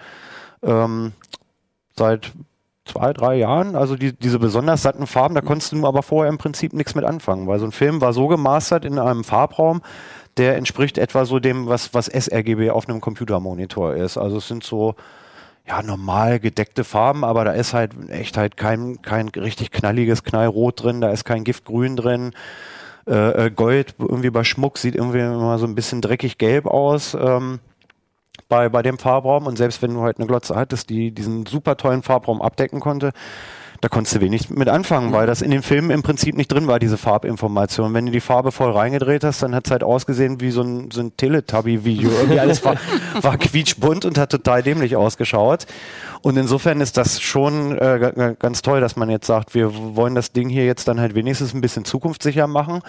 [0.62, 1.14] ähm,
[1.98, 2.34] seit
[2.86, 3.76] zwei, drei Jahren.
[3.76, 7.04] Also die, diese besonders satten Farben, da konntest du aber vorher im Prinzip nichts mit
[7.04, 9.82] anfangen, weil so ein Film war so gemastert in einem Farbraum,
[10.38, 14.17] der entspricht etwa so dem, was, was sRGB auf einem Computermonitor ist.
[14.17, 14.95] Also es sind so
[15.67, 20.84] ja, normal gedeckte Farben, aber da ist halt echt halt kein, kein richtig knalliges Knallrot
[20.84, 22.34] drin, da ist kein Giftgrün drin.
[23.08, 27.15] Äh, äh Gold irgendwie bei Schmuck sieht irgendwie immer so ein bisschen dreckig gelb aus.
[27.19, 27.60] Ähm,
[28.48, 29.48] bei, bei dem Farbraum.
[29.48, 33.12] Und selbst wenn du halt eine Glotze hattest, die diesen super tollen Farbraum abdecken konnte,
[33.82, 36.68] da konntest du wenig mit anfangen, weil das in den Filmen im Prinzip nicht drin
[36.68, 37.94] war, diese Farbinformation.
[37.94, 40.92] Wenn du die Farbe voll reingedreht hast, dann hat es halt ausgesehen wie so ein,
[40.92, 42.10] so ein Teletubby-Video.
[42.10, 42.76] Irgendwie alles war,
[43.22, 45.66] war quietschbunt und hat total dämlich ausgeschaut.
[46.22, 50.32] Und insofern ist das schon äh, ganz toll, dass man jetzt sagt, wir wollen das
[50.32, 52.82] Ding hier jetzt dann halt wenigstens ein bisschen zukunftssicher machen.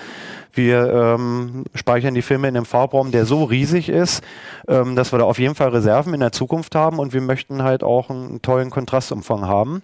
[0.55, 4.23] Wir ähm, speichern die Filme in einem Farbraum, der so riesig ist,
[4.69, 7.63] ähm, dass wir da auf jeden Fall Reserven in der Zukunft haben und wir möchten
[7.63, 9.83] halt auch einen tollen Kontrastumfang haben.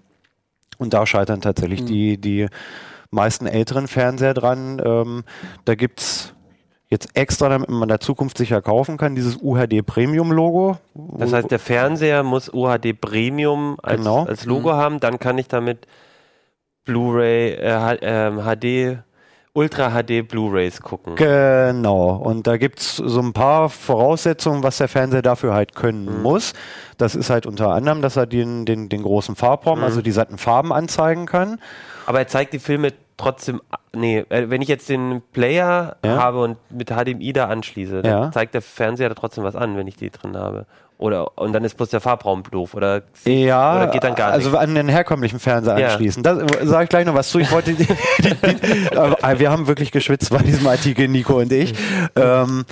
[0.82, 1.86] Und da scheitern tatsächlich mhm.
[1.86, 2.46] die, die
[3.10, 4.80] meisten älteren Fernseher dran.
[4.84, 5.24] Ähm,
[5.64, 6.34] da es
[6.88, 10.76] jetzt extra, damit man da zukunftssicher kaufen kann, dieses UHD Premium Logo.
[10.94, 14.24] Das heißt, der Fernseher muss UHD Premium als, genau.
[14.24, 14.76] als Logo mhm.
[14.76, 15.86] haben, dann kann ich damit
[16.84, 19.02] Blu-ray, äh, HD ähm,
[19.54, 21.14] Ultra HD Blu-rays gucken.
[21.16, 22.16] Genau.
[22.16, 26.22] Und da gibt es so ein paar Voraussetzungen, was der Fernseher dafür halt können mhm.
[26.22, 26.54] muss.
[26.96, 29.84] Das ist halt unter anderem, dass er den, den, den großen Farbraum, mhm.
[29.84, 31.60] also die satten Farben anzeigen kann.
[32.06, 33.60] Aber er zeigt die Filme trotzdem,
[33.94, 36.16] nee, äh, wenn ich jetzt den Player ja.
[36.16, 38.32] habe und mit HDMI da anschließe, dann ja.
[38.32, 40.66] zeigt der Fernseher da trotzdem was an, wenn ich die drin habe.
[41.02, 44.46] Oder, und dann ist bloß der Farbraum doof oder, ja, oder geht dann gar nicht.
[44.46, 45.88] Also an den herkömmlichen Fernseher ja.
[45.88, 46.22] anschließen.
[46.22, 47.40] Da sage ich gleich noch was zu.
[47.40, 51.50] Ich wollte, die, die, die, äh, wir haben wirklich geschwitzt bei diesem Artikel, Nico und
[51.50, 51.74] ich.
[52.14, 52.64] Ähm,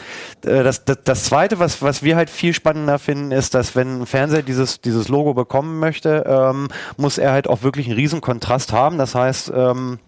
[0.45, 4.03] äh, das, das, das zweite, was, was wir halt viel spannender finden, ist, dass wenn
[4.03, 8.21] ein Fernseher dieses, dieses Logo bekommen möchte, ähm, muss er halt auch wirklich einen riesen
[8.21, 8.97] Kontrast haben.
[8.97, 9.99] Das heißt, ähm,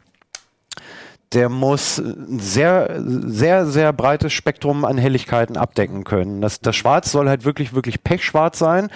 [1.35, 6.41] der muss ein sehr, sehr, sehr breites Spektrum an Helligkeiten abdecken können.
[6.41, 8.91] Das, das Schwarz soll halt wirklich, wirklich pechschwarz sein.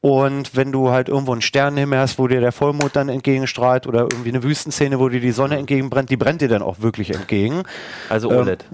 [0.00, 4.02] Und wenn du halt irgendwo einen Sternenhimmel hast, wo dir der Vollmond dann entgegenstrahlt oder
[4.02, 7.64] irgendwie eine Wüstenszene, wo dir die Sonne entgegenbrennt, die brennt dir dann auch wirklich entgegen.
[8.08, 8.64] Also OLED.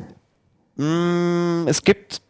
[0.78, 2.20] Ähm, es gibt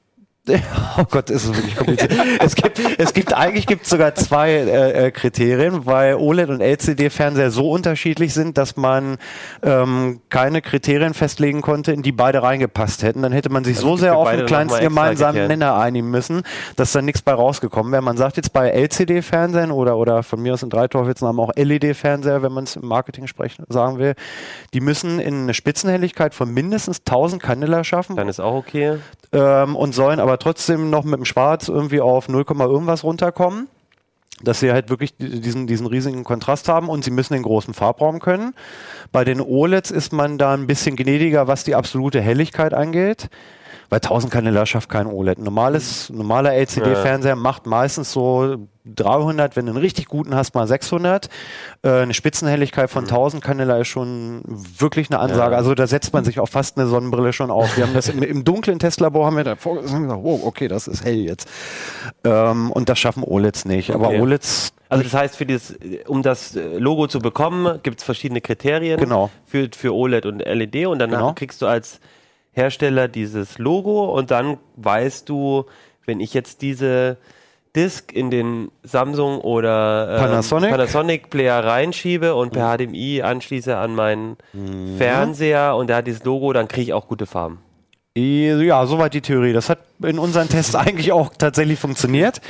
[0.97, 2.13] Oh Gott, ist es wirklich kompliziert.
[2.39, 7.51] es gibt, es gibt eigentlich gibt sogar zwei äh, äh Kriterien, weil OLED und LCD-Fernseher
[7.51, 9.17] so unterschiedlich sind, dass man
[9.63, 13.23] ähm, keine Kriterien festlegen konnte, in die beide reingepasst hätten.
[13.23, 16.43] Dann hätte man sich also so sehr auf den kleinsten gemeinsamen Nenner einigen müssen,
[16.77, 18.03] dass da nichts bei rausgekommen wäre.
[18.03, 22.53] Man sagt jetzt bei LCD-Fernsehern oder oder von mir aus in Dreiteufelsnamen auch LED-Fernseher, wenn
[22.53, 24.15] man es im Marketing sprechen, sagen will,
[24.75, 28.17] die müssen in eine Spitzenhelligkeit von mindestens 1000 Candela schaffen.
[28.17, 28.99] Dann ist auch okay.
[29.33, 33.69] Ähm, und sollen aber aber trotzdem noch mit dem Schwarz irgendwie auf 0, irgendwas runterkommen
[34.43, 38.19] dass sie halt wirklich diesen, diesen riesigen Kontrast haben und sie müssen den großen Farbraum
[38.19, 38.53] können.
[39.13, 43.31] Bei den OLEDs ist man da ein bisschen gnädiger, was die absolute Helligkeit angeht.
[43.91, 45.39] Weil 1000 Kanäle schafft kein OLED.
[45.39, 51.29] Normales, normaler LCD-Fernseher macht meistens so 300, wenn du einen richtig guten hast, mal 600.
[51.83, 53.47] Äh, eine Spitzenhelligkeit von 1000 mhm.
[53.47, 55.53] Kanäle ist schon wirklich eine Ansage.
[55.53, 55.59] Ja.
[55.59, 57.77] Also da setzt man sich auch fast eine Sonnenbrille schon auf.
[57.77, 61.05] Wir haben das im, im dunklen Testlabor haben wir da vorgesagt, wow, okay, das ist
[61.05, 61.49] hell jetzt.
[62.25, 63.91] Ähm, und das schaffen OLEDs nicht.
[63.91, 63.99] Okay.
[63.99, 68.41] Aber OLEDs also das heißt, für dieses, um das Logo zu bekommen, gibt es verschiedene
[68.41, 69.31] Kriterien genau.
[69.45, 71.33] für, für OLED und LED und dann genau.
[71.33, 71.99] kriegst du als
[72.55, 75.67] Hersteller dieses Logo und dann weißt du,
[76.07, 77.19] wenn ich jetzt diese
[77.77, 80.71] Disk in den Samsung oder ähm, Panasonic?
[80.71, 84.97] Panasonic Player reinschiebe und per HDMI anschließe an meinen mhm.
[84.97, 87.59] Fernseher und der hat dieses Logo, dann kriege ich auch gute Farben.
[88.17, 89.53] Ja, soweit die Theorie.
[89.53, 92.41] Das hat in unseren Tests eigentlich auch tatsächlich funktioniert.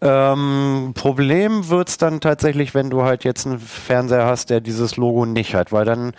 [0.00, 5.26] Ähm, Problem wird's dann tatsächlich, wenn du halt jetzt einen Fernseher hast, der dieses Logo
[5.26, 6.14] nicht hat, weil dann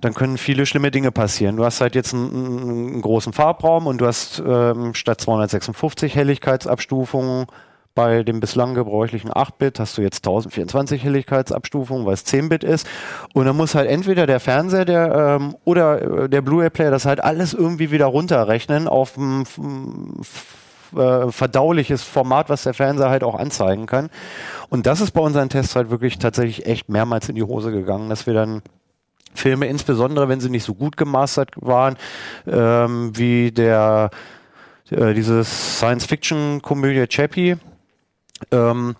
[0.00, 1.56] dann können viele schlimme Dinge passieren.
[1.56, 7.46] Du hast halt jetzt einen, einen großen Farbraum und du hast ähm, statt 256 Helligkeitsabstufungen
[7.96, 12.86] bei dem bislang gebräuchlichen 8-Bit hast du jetzt 1024 Helligkeitsabstufungen, weil es 10-Bit ist.
[13.32, 17.24] Und dann muss halt entweder der Fernseher der, ähm, oder äh, der Blu-ray-Player das halt
[17.24, 19.44] alles irgendwie wieder runterrechnen auf ein
[20.94, 24.10] äh, verdauliches Format, was der Fernseher halt auch anzeigen kann.
[24.68, 28.10] Und das ist bei unseren Tests halt wirklich tatsächlich echt mehrmals in die Hose gegangen,
[28.10, 28.60] dass wir dann
[29.36, 31.96] Filme, insbesondere wenn sie nicht so gut gemastert waren,
[32.46, 34.10] ähm, wie der
[34.90, 37.56] äh, diese Science-Fiction-Komödie Chappie.
[38.50, 38.96] Ähm,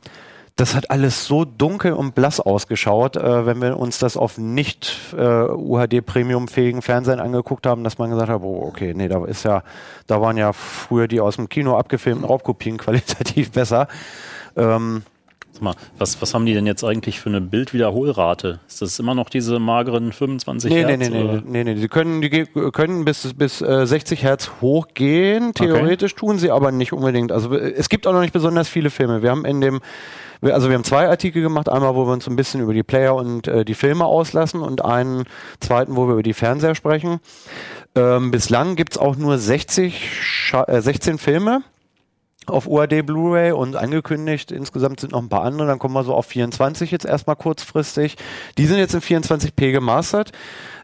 [0.57, 4.97] das hat alles so dunkel und blass ausgeschaut, äh, wenn wir uns das auf nicht
[5.15, 9.63] äh, UHD-Premium-fähigen Fernsehen angeguckt haben, dass man gesagt hat, oh, okay, nee, da ist ja,
[10.07, 13.87] da waren ja früher die aus dem Kino abgefilmten Raubkopien qualitativ besser.
[14.57, 15.03] Ähm,
[15.61, 18.61] Mal, was, was haben die denn jetzt eigentlich für eine Bildwiederholrate?
[18.69, 20.99] Ist das immer noch diese mageren 25 nee, Hertz?
[20.99, 21.75] Nee, nee, nee, nee, nee.
[21.75, 22.31] Die können, die
[22.73, 25.55] können bis, bis äh, 60 Hertz hochgehen.
[25.55, 26.21] Theoretisch okay.
[26.21, 27.33] tun sie aber nicht unbedingt.
[27.33, 29.23] Also es gibt auch noch nicht besonders viele Filme.
[29.23, 29.81] Wir haben in dem
[30.43, 33.15] also wir haben zwei Artikel gemacht, einmal, wo wir uns ein bisschen über die Player
[33.15, 35.25] und äh, die Filme auslassen und einen
[35.61, 37.21] zweiten, wo wir über die Fernseher sprechen.
[37.95, 40.11] Ähm, bislang gibt's auch nur 60,
[40.67, 41.63] äh, 16 Filme
[42.47, 46.15] auf UAD Blu-ray und angekündigt, insgesamt sind noch ein paar andere, dann kommen wir so
[46.15, 48.17] auf 24 jetzt erstmal kurzfristig.
[48.59, 50.33] Die sind jetzt in 24p gemastert.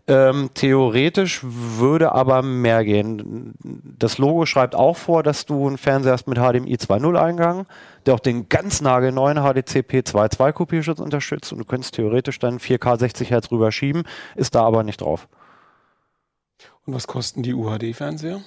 [0.09, 3.55] Ähm, theoretisch würde aber mehr gehen.
[3.99, 7.67] Das Logo schreibt auch vor, dass du einen Fernseher hast mit HDMI 2.0 Eingang,
[8.05, 12.99] der auch den ganz nagelneuen HDCP 2.2 Kopierschutz unterstützt und du könntest theoretisch dann 4K
[12.99, 14.03] 60 Hertz rüberschieben,
[14.35, 15.29] ist da aber nicht drauf.
[16.85, 18.41] Und was kosten die UHD-Fernseher?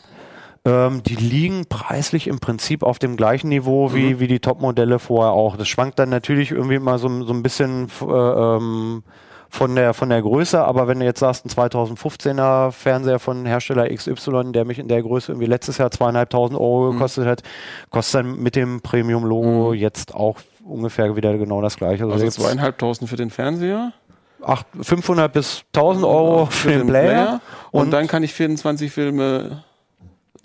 [0.65, 4.19] Ähm, die liegen preislich im Prinzip auf dem gleichen Niveau wie, mhm.
[4.19, 5.57] wie die Top-Modelle vorher auch.
[5.57, 9.03] Das schwankt dann natürlich irgendwie mal so, so ein bisschen äh, ähm,
[9.49, 13.87] von der, von der Größe, aber wenn du jetzt sagst, ein 2015er Fernseher von Hersteller
[13.89, 16.93] XY, der mich in der Größe irgendwie letztes Jahr zweieinhalbtausend Euro mhm.
[16.93, 17.43] gekostet hat,
[17.91, 19.75] kostet dann mit dem Premium-Logo mhm.
[19.75, 22.05] jetzt auch ungefähr wieder genau das gleiche.
[22.05, 23.93] Also, also zweieinhalbtausend für den Fernseher?
[24.81, 27.03] 500 bis 1000 Euro für, für den, den Player.
[27.03, 27.41] Player.
[27.71, 29.63] Und, und, dann kann ich 24 Filme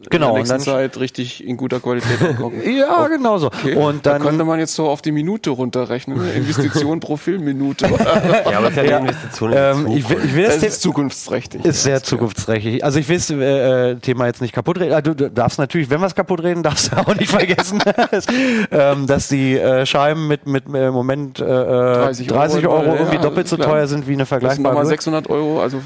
[0.09, 2.63] genau, in der nächsten Zeit richtig in guter Qualität angucken.
[2.77, 3.49] ja, oh, genau so.
[3.49, 3.75] Okay.
[3.75, 6.19] Und dann da könnte man jetzt so auf die Minute runterrechnen.
[6.19, 6.33] Ne?
[6.33, 7.87] Investition pro Filmminute.
[8.51, 9.53] ja, aber es ist ja die Investition.
[9.55, 11.65] Ähm, ich will, ich will das, das ist zukunftsträchtig.
[11.65, 12.85] Ist sehr zukunftsträchtig.
[12.85, 15.03] Also ich will das äh, Thema jetzt nicht kaputt reden.
[15.03, 17.83] Du, du darfst natürlich, wenn wir es kaputt reden, darfst du auch nicht vergessen,
[18.71, 22.67] ähm, dass die äh, Scheiben mit mit äh, im Moment äh, 30 äh, Euro, 30
[22.67, 23.69] Euro irgendwie ja, doppelt so klar.
[23.69, 24.75] teuer sind wie eine vergleichbare.
[24.75, 25.61] Das sind 600 Euro.
[25.61, 25.81] Also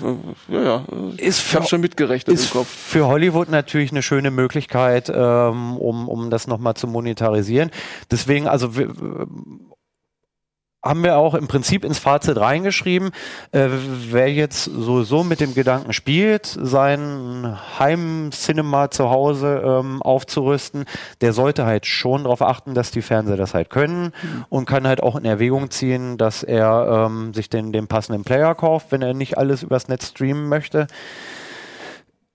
[0.48, 0.84] ja, ja.
[1.16, 2.68] Ist ich habe schon mitgerechnet ist im Kopf.
[2.68, 7.70] Für Hollywood natürlich eine schöne Möglichkeit, ähm, um, um das nochmal zu monetarisieren.
[8.10, 8.70] Deswegen, also
[10.84, 13.10] haben wir auch im Prinzip ins Fazit reingeschrieben,
[13.52, 13.68] äh,
[14.10, 20.84] wer jetzt sowieso mit dem Gedanken spielt, sein Heim-Cinema zu Hause ähm, aufzurüsten,
[21.22, 24.44] der sollte halt schon darauf achten, dass die Fernseher das halt können mhm.
[24.50, 28.54] und kann halt auch in Erwägung ziehen, dass er ähm, sich den, den passenden Player
[28.54, 30.86] kauft, wenn er nicht alles übers Netz streamen möchte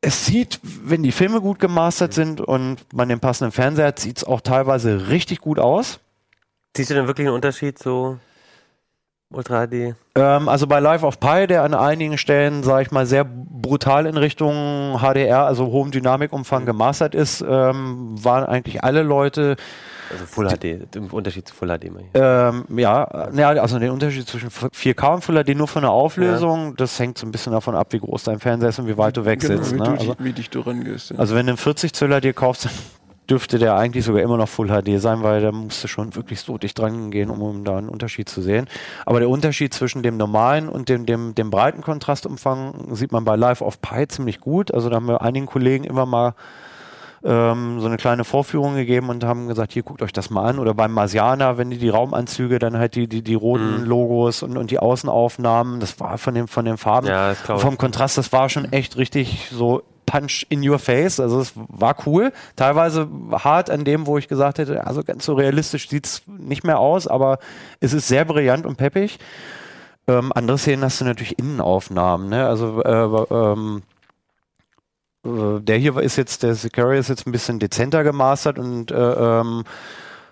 [0.01, 4.17] es sieht, wenn die Filme gut gemastert sind und man den passenden Fernseher hat, sieht
[4.17, 5.99] es auch teilweise richtig gut aus.
[6.75, 8.17] Siehst du denn wirklich einen Unterschied so
[9.31, 9.95] Ultra HD?
[10.15, 14.05] Ähm, also bei Live of Pi, der an einigen Stellen, sage ich mal, sehr brutal
[14.05, 16.67] in Richtung HDR, also hohem Dynamikumfang mhm.
[16.67, 19.57] gemastert ist, ähm, waren eigentlich alle Leute
[20.11, 21.91] also Full HD, im Unterschied zu Full HD.
[22.13, 26.69] Ähm, ja, ja, also den Unterschied zwischen 4K und Full HD nur von der Auflösung,
[26.69, 26.73] ja.
[26.77, 29.17] das hängt so ein bisschen davon ab, wie groß dein Fernseher ist und wie weit
[29.17, 29.73] du weg genau, sitzt.
[29.73, 29.83] Wie, ne?
[29.83, 31.11] du, also, wie dich du rangehst.
[31.11, 31.17] Ja.
[31.17, 32.71] Also wenn du einen 40 Zöller dir kaufst, dann
[33.29, 36.39] dürfte der eigentlich sogar immer noch Full HD sein, weil da musst du schon wirklich
[36.39, 38.67] so dicht dran gehen, um, um da einen Unterschied zu sehen.
[39.05, 43.35] Aber der Unterschied zwischen dem normalen und dem, dem, dem breiten Kontrastumfang sieht man bei
[43.35, 44.73] Live of Pi ziemlich gut.
[44.73, 46.33] Also da haben wir einigen Kollegen immer mal
[47.23, 50.59] ähm, so eine kleine Vorführung gegeben und haben gesagt, hier guckt euch das mal an.
[50.59, 53.85] Oder beim Marsianer, wenn die die Raumanzüge, dann halt die, die, die roten mhm.
[53.85, 58.17] Logos und, und die Außenaufnahmen, das war von den, von den Farben, ja, vom Kontrast,
[58.17, 61.19] das war schon echt richtig so Punch in your face.
[61.19, 62.31] Also es war cool.
[62.55, 66.63] Teilweise hart an dem, wo ich gesagt hätte, also ganz so realistisch sieht es nicht
[66.63, 67.39] mehr aus, aber
[67.79, 69.19] es ist sehr brillant und peppig.
[70.07, 72.47] Ähm, andere Szenen hast du natürlich Innenaufnahmen, ne?
[72.47, 73.83] Also äh, ähm,
[75.25, 78.95] äh, der hier ist jetzt, der Sicarius ist jetzt ein bisschen dezenter gemastert und äh,
[78.95, 79.63] ähm,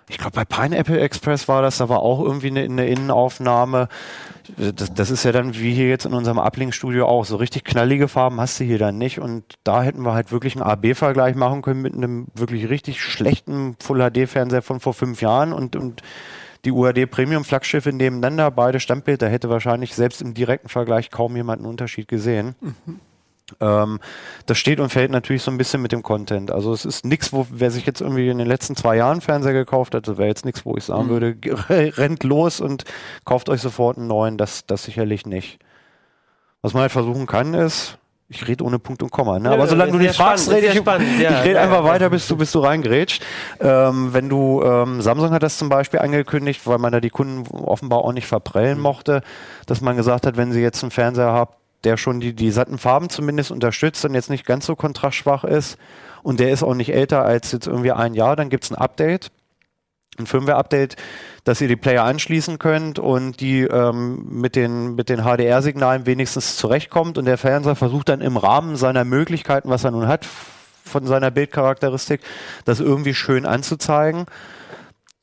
[0.08, 3.88] ich glaube bei Pineapple Express war das, da war auch irgendwie eine, eine Innenaufnahme.
[4.56, 7.26] Das, das, ist ja dann wie hier jetzt in unserem Uplink-Studio auch.
[7.26, 9.18] So richtig knallige Farben hast du hier dann nicht.
[9.20, 13.76] Und da hätten wir halt wirklich einen AB-Vergleich machen können mit einem wirklich richtig schlechten
[13.80, 16.02] Full-HD-Fernseher von vor fünf Jahren und, und
[16.64, 21.60] die UAD Premium Flaggschiffe nebeneinander, beide Standbilder, hätte wahrscheinlich selbst im direkten Vergleich kaum jemand
[21.60, 22.54] einen Unterschied gesehen.
[22.60, 23.00] Mhm.
[23.60, 24.00] Ähm,
[24.46, 26.50] das steht und fällt natürlich so ein bisschen mit dem Content.
[26.50, 29.52] Also es ist nichts, wo wer sich jetzt irgendwie in den letzten zwei Jahren Fernseher
[29.52, 31.10] gekauft hat, das wäre jetzt nichts, wo ich sagen mhm.
[31.10, 31.36] würde,
[31.96, 32.84] rennt los und
[33.24, 34.38] kauft euch sofort einen neuen.
[34.38, 35.58] Das, das sicherlich nicht.
[36.62, 37.98] Was man halt versuchen kann, ist,
[38.30, 39.48] ich rede ohne Punkt und Komma, ne?
[39.48, 41.08] aber ja, solange du nicht fragst, rede ich, spannend.
[41.20, 43.24] Ja, ich rede ja, einfach weiter, bis du, bis du reingrätscht.
[43.60, 47.46] Ähm, wenn du, ähm, Samsung hat das zum Beispiel angekündigt, weil man da die Kunden
[47.56, 48.82] offenbar auch nicht verprellen mhm.
[48.82, 49.22] mochte,
[49.66, 52.78] dass man gesagt hat, wenn sie jetzt einen Fernseher habt, der schon die, die satten
[52.78, 55.78] Farben zumindest unterstützt und jetzt nicht ganz so kontrastschwach ist.
[56.22, 58.76] Und der ist auch nicht älter als jetzt irgendwie ein Jahr, dann gibt es ein
[58.76, 59.30] Update,
[60.18, 60.96] ein Firmware-Update,
[61.44, 66.56] dass ihr die Player anschließen könnt und die ähm, mit den, mit den HDR-Signalen wenigstens
[66.56, 67.18] zurechtkommt.
[67.18, 70.26] Und der Fernseher versucht dann im Rahmen seiner Möglichkeiten, was er nun hat,
[70.84, 72.20] von seiner Bildcharakteristik,
[72.64, 74.26] das irgendwie schön anzuzeigen.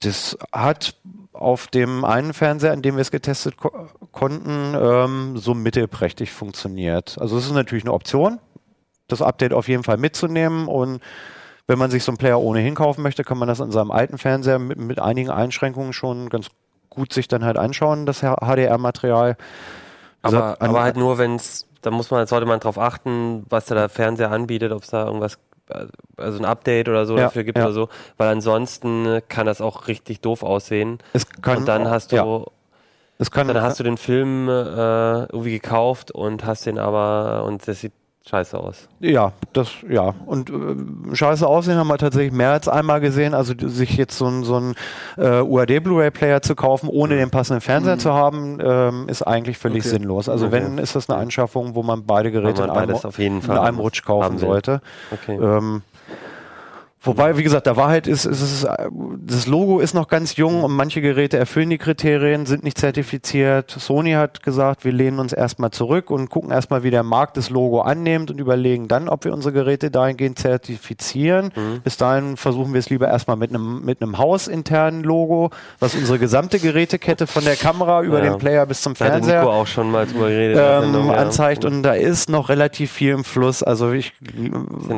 [0.01, 0.95] Das hat
[1.39, 3.71] auf dem einen Fernseher, an dem wir es getestet ko
[4.11, 7.17] konnten, ähm, so mittelprächtig funktioniert.
[7.19, 8.39] Also es ist natürlich eine Option,
[9.07, 11.01] das Update auf jeden Fall mitzunehmen und
[11.67, 14.17] wenn man sich so einen Player ohnehin kaufen möchte, kann man das an seinem alten
[14.17, 16.47] Fernseher mit, mit einigen Einschränkungen schon ganz
[16.89, 19.35] gut sich dann halt anschauen, das HDR-Material.
[20.21, 23.89] Aber, aber halt nur, wenn es, da muss man, sollte man darauf achten, was der
[23.89, 25.37] Fernseher anbietet, ob es da irgendwas
[26.17, 27.65] also ein Update oder so ja, dafür gibt ja.
[27.65, 30.99] oder so, weil ansonsten kann das auch richtig doof aussehen.
[31.13, 32.45] Es kann und dann hast du ja.
[33.17, 37.67] es kann, dann hast du den Film äh, irgendwie gekauft und hast den aber und
[37.67, 37.93] das sieht
[38.27, 38.87] scheiße aus.
[38.99, 40.13] Ja, das, ja.
[40.25, 43.33] Und äh, scheiße aussehen haben wir tatsächlich mehr als einmal gesehen.
[43.33, 44.75] Also sich jetzt so ein, so ein
[45.17, 47.19] äh, UAD-Blu-ray-Player zu kaufen, ohne mhm.
[47.19, 47.99] den passenden Fernseher mhm.
[47.99, 49.89] zu haben, ähm, ist eigentlich völlig okay.
[49.89, 50.27] sinnlos.
[50.27, 50.63] Also okay.
[50.63, 54.03] wenn, ist das eine Anschaffung, wo man beide Geräte man in, einem, in einem Rutsch
[54.03, 54.81] kaufen sollte.
[55.11, 55.35] Okay.
[55.35, 55.83] Ähm,
[57.05, 58.67] Wobei, wie gesagt, der Wahrheit ist, ist es,
[59.19, 63.69] das Logo ist noch ganz jung und manche Geräte erfüllen die Kriterien, sind nicht zertifiziert.
[63.71, 67.49] Sony hat gesagt, wir lehnen uns erstmal zurück und gucken erstmal, wie der Markt das
[67.49, 71.51] Logo annimmt und überlegen dann, ob wir unsere Geräte dahingehend zertifizieren.
[71.55, 71.81] Mhm.
[71.83, 76.17] Bis dahin versuchen wir es lieber erstmal mit einem, mit einem hausinternen Logo, was unsere
[76.17, 78.31] gesamte Gerätekette von der Kamera über ja.
[78.31, 81.17] den Player bis zum Fernseher Nico auch schon mal drüber geredet, ähm, Sendung, ja.
[81.17, 83.61] anzeigt und da ist noch relativ viel im Fluss.
[83.61, 84.13] Also ich,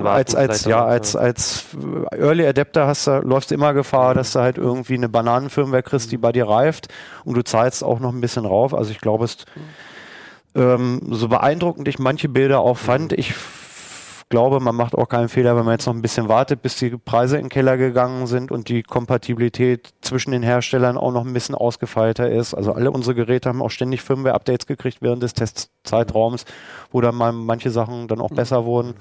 [0.04, 1.65] als, als, ja, als, als
[2.12, 6.12] Early Adapter hast du, läufst du immer Gefahr, dass du halt irgendwie eine Bananenfirmware kriegst,
[6.12, 6.88] die bei dir reift
[7.25, 8.73] und du zahlst auch noch ein bisschen rauf.
[8.73, 9.45] Also ich glaube, es
[10.55, 13.33] ähm, so beeindruckend ich manche Bilder auch fand, ich
[14.29, 16.89] glaube, man macht auch keinen Fehler, wenn man jetzt noch ein bisschen wartet, bis die
[16.97, 21.33] Preise in den Keller gegangen sind und die Kompatibilität zwischen den Herstellern auch noch ein
[21.33, 22.53] bisschen ausgefeilter ist.
[22.53, 26.45] Also alle unsere Geräte haben auch ständig Firmware-Updates gekriegt während des Testzeitraums,
[26.91, 28.95] wo dann mal manche Sachen dann auch besser wurden.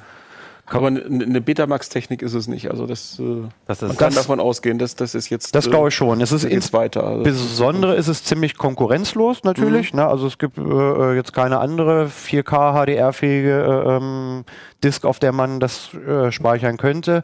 [0.66, 2.70] Aber eine Betamax-Technik ist es nicht.
[2.70, 5.54] Also das, äh, das man kann davon ausgehen, dass das ist jetzt.
[5.54, 6.20] Das glaube ich schon.
[6.20, 7.04] Es ist ins weiter.
[7.04, 9.92] Also Besondere ist es ziemlich konkurrenzlos natürlich.
[9.92, 10.00] Mhm.
[10.00, 10.08] Ne?
[10.08, 14.44] Also es gibt äh, jetzt keine andere 4K HDR-fähige äh, ähm,
[14.82, 17.22] Disk, auf der man das äh, speichern könnte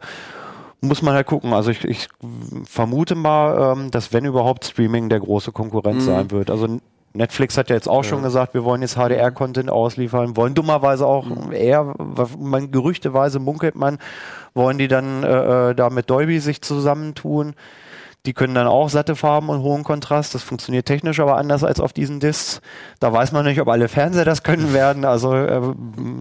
[0.83, 1.53] muss man halt gucken.
[1.53, 2.09] Also ich, ich
[2.65, 6.05] vermute mal, ähm, dass wenn überhaupt Streaming der große Konkurrent mhm.
[6.05, 6.51] sein wird.
[6.51, 6.79] Also
[7.13, 8.09] Netflix hat ja jetzt auch ja.
[8.09, 11.51] schon gesagt, wir wollen jetzt HDR-Content ausliefern, wollen dummerweise auch mhm.
[11.51, 11.93] eher,
[12.39, 13.99] man, gerüchteweise munkelt man,
[14.53, 17.53] wollen die dann äh, äh, da mit Dolby sich zusammentun.
[18.25, 20.33] Die können dann auch satte Farben und hohen Kontrast.
[20.33, 22.61] Das funktioniert technisch aber anders als auf diesen Discs.
[23.01, 25.03] Da weiß man nicht, ob alle Fernseher das können werden.
[25.03, 25.61] Also äh,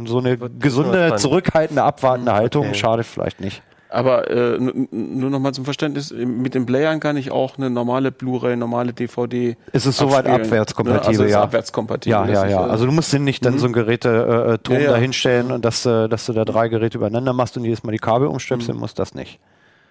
[0.06, 2.74] so eine gesunde, zurückhaltende, abwartende Haltung okay.
[2.74, 3.62] schadet vielleicht nicht.
[3.92, 8.10] Aber äh, nur noch mal zum Verständnis, mit den Playern kann ich auch eine normale
[8.10, 9.56] Blu-ray, normale DVD.
[9.72, 11.22] Es ist soweit abwärtskompatibel, ne?
[11.22, 11.42] also ja.
[11.42, 12.10] abwärtskompatibel.
[12.10, 12.60] Ja, ja, ja.
[12.62, 13.58] Also du musst nicht dann mhm.
[13.58, 14.90] so ein Geräteturm äh, äh ja, ja.
[14.92, 17.98] dahinstellen und dass, äh, dass du da drei Geräte übereinander machst und jedes Mal die
[17.98, 18.80] Kabel umstöpseln mhm.
[18.80, 19.38] musst, das nicht.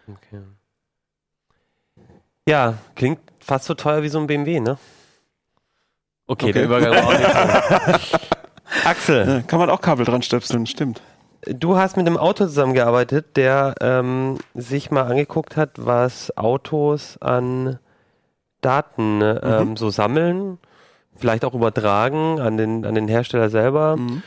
[0.08, 0.42] Okay.
[2.48, 4.80] Ja, klingt fast so teuer wie so ein BMW, ne?
[6.26, 6.54] Okay, okay.
[6.54, 8.18] der Übergang war auch nicht so.
[8.90, 9.44] Axel.
[9.46, 11.02] kann man auch Kabel dran stöpseln, stimmt
[11.46, 17.80] du hast mit einem Auto zusammengearbeitet, der ähm, sich mal angeguckt hat, was Autos an
[18.62, 19.40] Daten mhm.
[19.44, 20.60] ähm, so sammeln,
[21.16, 23.98] vielleicht auch übertragen an den, an den Hersteller selber.
[23.98, 24.24] Mhm.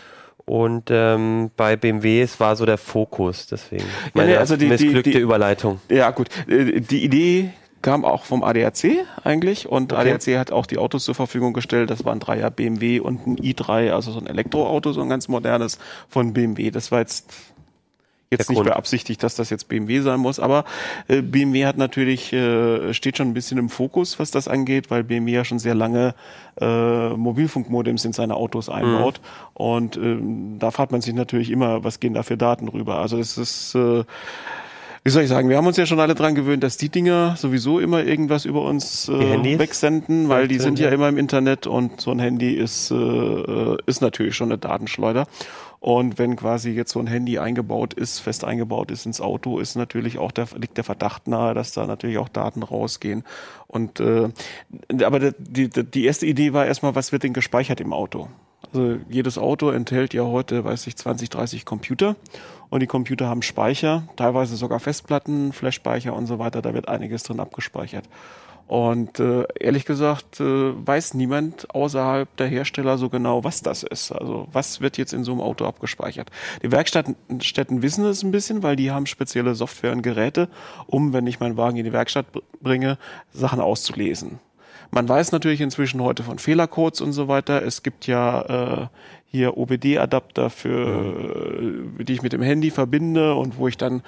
[0.46, 4.66] Und ähm, bei BMW es war so der Fokus, deswegen meine ja, nee, also die,
[4.66, 5.80] missglückte die, die, Überleitung.
[5.88, 7.50] Ja gut, äh, die Idee
[7.84, 10.12] kam auch vom ADAC eigentlich und okay.
[10.12, 11.90] ADAC hat auch die Autos zur Verfügung gestellt.
[11.90, 15.78] Das waren Dreier BMW und ein i3, also so ein Elektroauto, so ein ganz modernes
[16.08, 16.70] von BMW.
[16.70, 17.32] Das war jetzt
[18.30, 20.64] jetzt nicht beabsichtigt, dass das jetzt BMW sein muss, aber
[21.08, 25.04] äh, BMW hat natürlich äh, steht schon ein bisschen im Fokus, was das angeht, weil
[25.04, 26.14] BMW ja schon sehr lange
[26.60, 29.50] äh, Mobilfunkmodems in seine Autos einbaut mhm.
[29.66, 30.16] und äh,
[30.58, 32.96] da fragt man sich natürlich immer, was gehen da für Daten rüber.
[32.96, 34.04] Also das ist äh,
[35.06, 37.36] wie soll ich sagen, wir haben uns ja schon alle dran gewöhnt, dass die Dinger
[37.36, 42.00] sowieso immer irgendwas über uns äh, wegsenden, weil die sind ja immer im Internet und
[42.00, 45.26] so ein Handy ist, äh, ist natürlich schon eine Datenschleuder.
[45.78, 49.76] Und wenn quasi jetzt so ein Handy eingebaut ist, fest eingebaut ist ins Auto, ist
[49.76, 53.24] natürlich auch der, liegt der Verdacht nahe, dass da natürlich auch Daten rausgehen.
[53.66, 54.30] Und äh,
[55.04, 58.28] aber die, die, die erste Idee war erstmal, was wird denn gespeichert im Auto?
[58.72, 62.16] Also jedes Auto enthält ja heute, weiß ich, 20, 30 Computer
[62.70, 66.62] und die Computer haben Speicher, teilweise sogar Festplatten, Flash-Speicher und so weiter.
[66.62, 68.04] Da wird einiges drin abgespeichert.
[68.66, 74.10] Und äh, ehrlich gesagt äh, weiß niemand außerhalb der Hersteller so genau, was das ist.
[74.10, 76.30] Also was wird jetzt in so einem Auto abgespeichert.
[76.62, 80.48] Die Werkstätten wissen es ein bisschen, weil die haben spezielle Software und Geräte,
[80.86, 82.26] um, wenn ich meinen Wagen in die Werkstatt
[82.62, 82.96] bringe,
[83.32, 84.40] Sachen auszulesen.
[84.90, 87.62] Man weiß natürlich inzwischen heute von Fehlercodes und so weiter.
[87.62, 88.86] Es gibt ja äh,
[89.34, 92.04] hier OBD-Adapter für, mhm.
[92.04, 94.02] die ich mit dem Handy verbinde und wo ich dann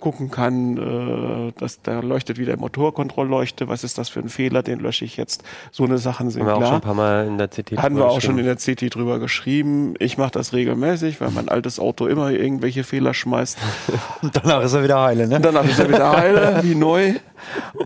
[0.00, 3.68] gucken kann, äh, dass da leuchtet wieder Motorkontrollleuchte.
[3.68, 4.62] Was ist das für ein Fehler?
[4.62, 5.42] Den lösche ich jetzt.
[5.70, 7.96] So eine Sachen sind Haben wir auch schon ein paar Mal in der CT Haben
[7.96, 9.94] wir auch schon in der CT drüber geschrieben.
[9.98, 13.58] Ich mache das regelmäßig, weil mein altes Auto immer irgendwelche Fehler schmeißt.
[14.22, 15.36] und danach ist er wieder heile, ne?
[15.36, 17.16] Und danach ist er wieder heile, wie neu.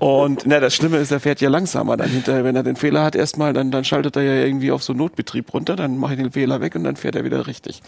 [0.00, 2.44] Und na, das Schlimme ist, er fährt ja langsamer dann hinterher.
[2.44, 5.52] Wenn er den Fehler hat, erstmal, dann, dann schaltet er ja irgendwie auf so Notbetrieb
[5.52, 7.82] runter, dann mache ich den Fehler weg und dann fährt er wieder richtig.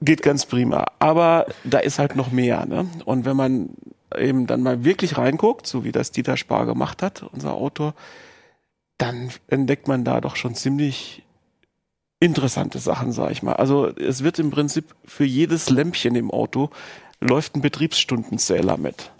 [0.00, 0.86] Geht ganz prima.
[0.98, 2.66] Aber da ist halt noch mehr.
[2.66, 2.86] Ne?
[3.04, 3.70] Und wenn man
[4.16, 7.94] eben dann mal wirklich reinguckt, so wie das Dieter Spar gemacht hat, unser Autor,
[8.98, 11.22] dann entdeckt man da doch schon ziemlich
[12.20, 13.54] interessante Sachen, sag ich mal.
[13.54, 16.70] Also es wird im Prinzip für jedes Lämpchen im Auto
[17.20, 19.10] läuft ein Betriebsstundenzähler mit.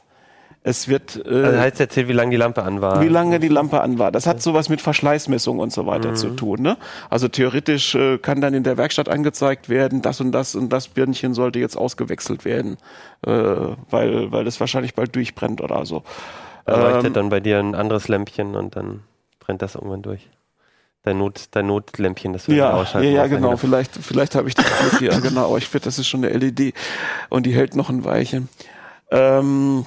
[0.67, 1.23] Es wird.
[1.25, 3.01] Äh, also heißt erzählt, wie lange die Lampe an war.
[3.01, 4.11] Wie lange die Lampe an war.
[4.11, 6.17] Das hat sowas mit Verschleißmessung und so weiter mhm.
[6.17, 6.61] zu tun.
[6.61, 6.77] Ne?
[7.09, 10.89] Also theoretisch äh, kann dann in der Werkstatt angezeigt werden, das und das und das
[10.89, 12.79] Birnchen sollte jetzt ausgewechselt werden,
[13.25, 16.03] äh, weil weil das wahrscheinlich bald durchbrennt oder so.
[16.65, 19.05] Da leuchtet ähm, dann bei dir ein anderes Lämpchen und dann
[19.39, 20.29] brennt das irgendwann durch.
[21.05, 23.57] Dein, Not, dein Notlämpchen, das du ja, ausschalten Ja, ja, genau.
[23.57, 25.21] Vielleicht, vielleicht habe ich das Glück hier.
[25.23, 26.75] genau, aber ich finde, das ist schon eine LED
[27.29, 28.49] und die hält noch ein Weilchen.
[29.13, 29.87] Ähm,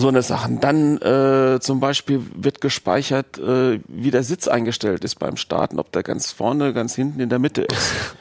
[0.00, 0.60] so eine Sachen.
[0.60, 5.92] Dann äh, zum Beispiel wird gespeichert, äh, wie der Sitz eingestellt ist beim Starten, ob
[5.92, 8.16] der ganz vorne, ganz hinten in der Mitte ist.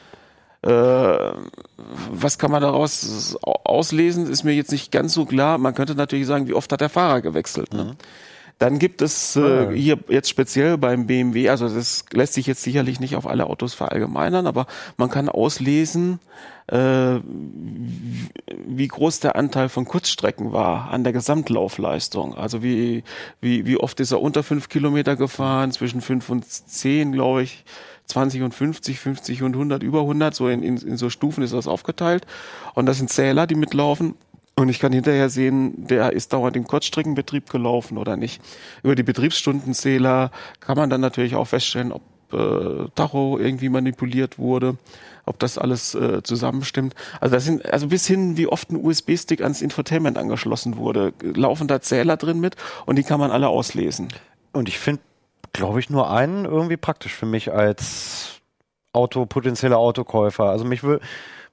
[0.62, 1.34] äh,
[2.12, 5.58] was kann man daraus auslesen, ist mir jetzt nicht ganz so klar.
[5.58, 7.74] Man könnte natürlich sagen, wie oft hat der Fahrer gewechselt.
[7.74, 7.84] Ne?
[7.84, 7.92] Mhm.
[8.64, 9.72] Dann gibt es äh, ah.
[9.72, 13.74] hier jetzt speziell beim BMW, also das lässt sich jetzt sicherlich nicht auf alle Autos
[13.74, 16.22] verallgemeinern, aber man kann auslesen,
[16.68, 17.20] äh,
[18.66, 22.36] wie groß der Anteil von Kurzstrecken war an der Gesamtlaufleistung.
[22.38, 23.04] Also wie,
[23.42, 27.66] wie, wie oft ist er unter fünf Kilometer gefahren, zwischen fünf und zehn, glaube ich.
[28.06, 31.54] 20 und 50, 50 und 100, über 100, so in, in, in so Stufen ist
[31.54, 32.26] das aufgeteilt.
[32.76, 34.16] Und das sind Zähler, die mitlaufen.
[34.56, 38.42] Und ich kann hinterher sehen, der ist dauernd im Kurzstreckenbetrieb gelaufen oder nicht.
[38.84, 44.78] Über die Betriebsstundenzähler kann man dann natürlich auch feststellen, ob äh, Tacho irgendwie manipuliert wurde,
[45.26, 46.94] ob das alles äh, zusammenstimmt.
[47.20, 51.68] Also das sind also bis hin, wie oft ein USB-Stick ans Infotainment angeschlossen wurde, laufen
[51.68, 54.10] da Zähler drin mit und die kann man alle auslesen.
[54.52, 55.02] Und ich finde,
[55.54, 58.42] glaube ich, nur einen irgendwie praktisch für mich als
[58.92, 60.46] Auto potenzieller Autokäufer.
[60.46, 61.04] Also mich würde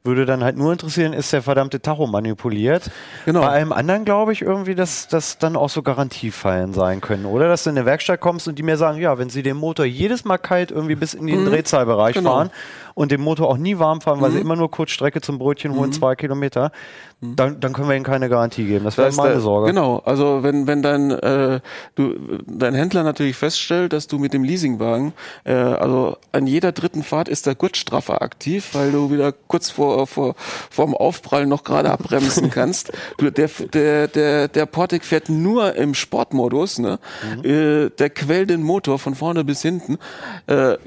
[0.03, 2.91] würde dann halt nur interessieren, ist der verdammte Tacho manipuliert?
[3.27, 3.41] Genau.
[3.41, 7.49] Bei allem anderen glaube ich irgendwie, dass das dann auch so Garantiefallen sein können, oder?
[7.49, 9.85] Dass du in eine Werkstatt kommst und die mir sagen, ja, wenn sie den Motor
[9.85, 11.51] jedes Mal kalt irgendwie bis in den mhm.
[11.51, 12.31] Drehzahlbereich genau.
[12.31, 12.51] fahren
[12.95, 14.35] und den Motor auch nie warm fahren, weil mhm.
[14.35, 15.95] sie immer nur kurz Strecke zum Brötchen holen, mhm.
[15.95, 17.10] zwei Kilometer, mhm.
[17.23, 18.87] Dann, dann können wir ihnen keine Garantie geben.
[18.87, 19.67] Das wäre meine Sorge.
[19.67, 21.61] Genau, also wenn, wenn dann äh,
[21.95, 22.15] du,
[22.47, 25.13] dein Händler natürlich feststellt, dass du mit dem Leasingwagen,
[25.45, 30.07] äh, also an jeder dritten Fahrt ist der Gurtstraffer aktiv, weil du wieder kurz vor,
[30.07, 30.35] vor,
[30.71, 32.91] vor dem Aufprall noch gerade abbremsen kannst.
[33.19, 36.99] Du, der, der, der, der Portic fährt nur im Sportmodus, ne?
[37.37, 37.45] Mhm.
[37.45, 39.99] Äh, der quält den Motor von vorne bis hinten.
[40.47, 40.79] Äh,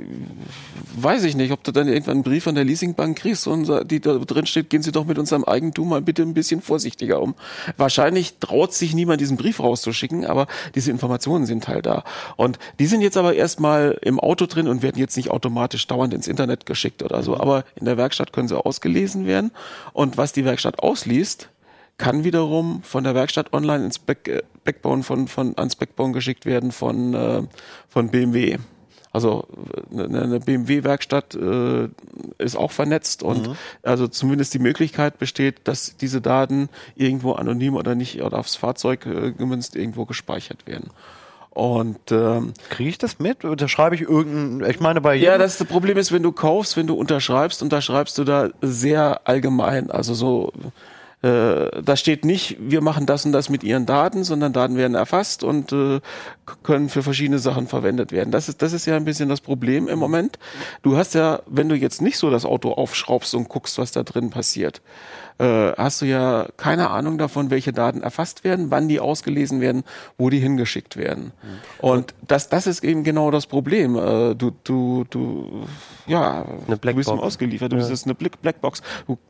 [0.95, 3.99] weiß ich nicht, ob du dann irgendwann einen Brief von der Leasingbank kriegst und die
[3.99, 7.35] da drin steht, gehen Sie doch mit unserem Eigentum mal bitte ein bisschen vorsichtiger um.
[7.77, 12.03] Wahrscheinlich traut sich niemand, diesen Brief rauszuschicken, aber diese Informationen sind halt da.
[12.35, 16.13] Und die sind jetzt aber erstmal im Auto drin und werden jetzt nicht automatisch dauernd
[16.13, 17.37] ins Internet geschickt oder so.
[17.37, 19.51] Aber in der Werkstatt können sie ausgelesen werden.
[19.93, 21.49] Und was die Werkstatt ausliest,
[21.97, 26.45] kann wiederum von der Werkstatt online ins Back, äh, Backbone von, von, ans Backbone geschickt
[26.45, 27.43] werden von, äh,
[27.87, 28.57] von BMW.
[29.13, 29.45] Also
[29.91, 31.87] eine BMW-Werkstatt äh,
[32.39, 33.55] ist auch vernetzt und mhm.
[33.83, 39.05] also zumindest die Möglichkeit besteht, dass diese Daten irgendwo anonym oder nicht oder aufs Fahrzeug
[39.05, 40.89] äh, gemünzt irgendwo gespeichert werden.
[41.51, 43.45] Und ähm, kriege ich das mit?
[43.45, 44.67] Unterschreibe ich irgendein?
[44.67, 47.61] Ich meine bei jedem ja, das, das Problem ist, wenn du kaufst, wenn du unterschreibst,
[47.61, 50.51] unterschreibst du da sehr allgemein, also so
[51.23, 54.95] äh, da steht nicht, wir machen das und das mit ihren Daten, sondern Daten werden
[54.95, 56.01] erfasst und äh,
[56.63, 58.31] können für verschiedene Sachen verwendet werden.
[58.31, 60.37] Das ist, das ist ja ein bisschen das Problem im Moment.
[60.81, 64.03] Du hast ja, wenn du jetzt nicht so das Auto aufschraubst und guckst, was da
[64.03, 64.81] drin passiert,
[65.39, 69.83] äh, hast du ja keine Ahnung davon, welche Daten erfasst werden, wann die ausgelesen werden,
[70.17, 71.31] wo die hingeschickt werden.
[71.41, 71.85] Mhm.
[71.87, 73.95] Und das, das ist eben genau das Problem.
[73.95, 75.65] Äh, du, du, du,
[76.05, 77.87] ja, eine du bist ausgeliefert, du ja.
[77.87, 78.81] bist eine Blackbox.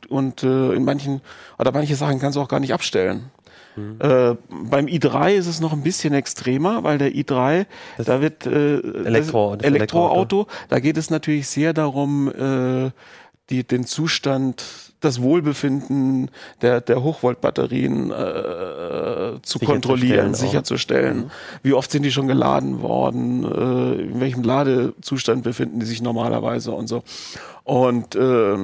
[0.08, 1.20] Und äh, in manchen,
[1.58, 3.30] oder manche Sachen kannst du auch gar nicht abstellen.
[3.76, 3.98] Mhm.
[4.00, 7.66] Äh, beim i3 ist es noch ein bisschen extremer, weil der i3,
[7.98, 12.90] das da wird äh, Elektro, Elektroauto, Elektroauto, da geht es natürlich sehr darum, äh,
[13.50, 16.30] die, den Zustand, das Wohlbefinden
[16.62, 21.16] der, der Hochvoltbatterien äh, zu Sicher kontrollieren, sicherzustellen.
[21.18, 21.30] Mhm.
[21.62, 23.44] Wie oft sind die schon geladen worden?
[23.44, 27.02] Äh, in welchem Ladezustand befinden die sich normalerweise und so.
[27.64, 28.56] Und äh,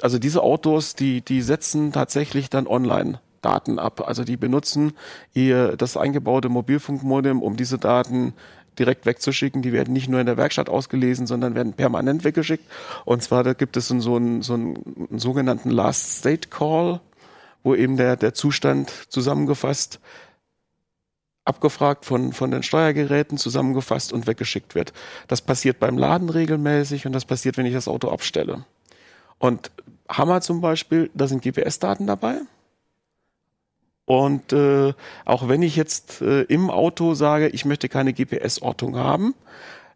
[0.00, 4.02] also diese Autos, die, die setzen tatsächlich dann online Daten ab.
[4.06, 4.92] Also die benutzen
[5.32, 8.34] ihr das eingebaute Mobilfunkmodem, um diese Daten
[8.78, 9.62] direkt wegzuschicken.
[9.62, 12.64] Die werden nicht nur in der Werkstatt ausgelesen, sondern werden permanent weggeschickt.
[13.04, 17.00] Und zwar da gibt es so einen, so einen, einen sogenannten Last State Call,
[17.62, 20.00] wo eben der, der Zustand zusammengefasst
[21.46, 24.92] abgefragt von, von den Steuergeräten, zusammengefasst und weggeschickt wird.
[25.28, 28.64] Das passiert beim Laden regelmäßig und das passiert, wenn ich das Auto abstelle.
[29.38, 29.70] Und
[30.08, 32.40] Hammer zum Beispiel, da sind GPS-Daten dabei.
[34.06, 34.94] Und äh,
[35.24, 39.34] auch wenn ich jetzt äh, im Auto sage, ich möchte keine GPS-Ortung haben,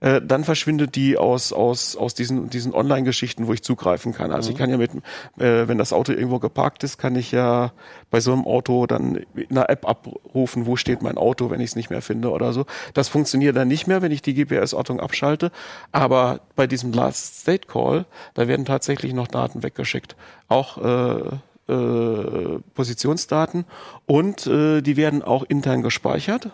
[0.00, 4.32] äh, dann verschwindet die aus, aus, aus diesen, diesen Online-Geschichten, wo ich zugreifen kann.
[4.32, 4.52] Also mhm.
[4.52, 4.90] ich kann ja mit,
[5.38, 7.72] äh, wenn das Auto irgendwo geparkt ist, kann ich ja
[8.10, 11.70] bei so einem Auto dann in einer App abrufen, wo steht mein Auto, wenn ich
[11.70, 12.64] es nicht mehr finde oder so.
[12.94, 15.52] Das funktioniert dann nicht mehr, wenn ich die GPS-Ortung abschalte.
[15.92, 20.16] Aber bei diesem Last State Call, da werden tatsächlich noch Daten weggeschickt.
[20.48, 21.36] Auch äh,
[21.70, 23.64] äh, Positionsdaten
[24.06, 26.50] und äh, die werden auch intern gespeichert.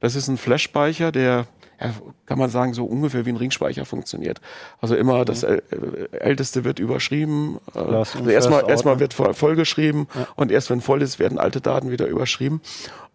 [0.00, 1.46] Das ist ein Flash-Speicher, der
[1.80, 1.92] ja,
[2.26, 4.40] kann man sagen, so ungefähr wie ein Ringspeicher funktioniert.
[4.80, 5.60] Also immer das mhm.
[6.12, 7.58] Älteste wird überschrieben.
[7.74, 10.26] Äh, also erstmal, erstmal wird vollgeschrieben ja.
[10.36, 12.60] und erst wenn voll ist, werden alte Daten wieder überschrieben.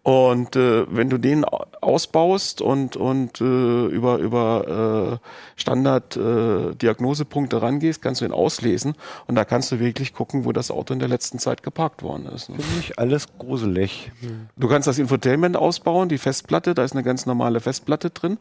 [0.02, 8.00] Und äh, wenn du den ausbaust und, und äh, über, über äh, Standard-Diagnosepunkte äh, rangehst,
[8.00, 8.94] kannst du ihn auslesen
[9.26, 12.26] und da kannst du wirklich gucken, wo das Auto in der letzten Zeit geparkt worden
[12.34, 12.48] ist.
[12.48, 12.56] Ne?
[12.56, 14.10] Finde ich alles gruselig.
[14.56, 18.38] Du kannst das Infotainment ausbauen, die Festplatte, da ist eine ganz normale Festplatte drin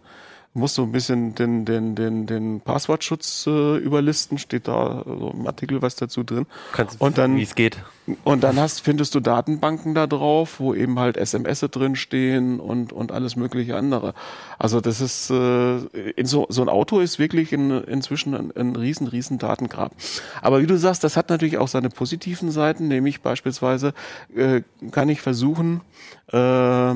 [0.53, 5.45] musst du ein bisschen den, den, den, den Passwortschutz äh, überlisten, steht da so im
[5.47, 6.45] Artikel was dazu drin.
[6.73, 7.77] Kannst, und dann, wie es geht.
[8.23, 12.91] Und dann hast, findest du Datenbanken da drauf, wo eben halt SMS drin stehen und,
[12.91, 14.15] und alles mögliche andere.
[14.57, 15.77] Also das ist, äh,
[16.15, 19.93] in so, so ein Auto ist wirklich in, inzwischen ein, ein riesen, riesen Datengrab.
[20.41, 23.93] Aber wie du sagst, das hat natürlich auch seine positiven Seiten, nämlich beispielsweise
[24.35, 25.81] äh, kann ich versuchen,
[26.33, 26.95] äh, äh,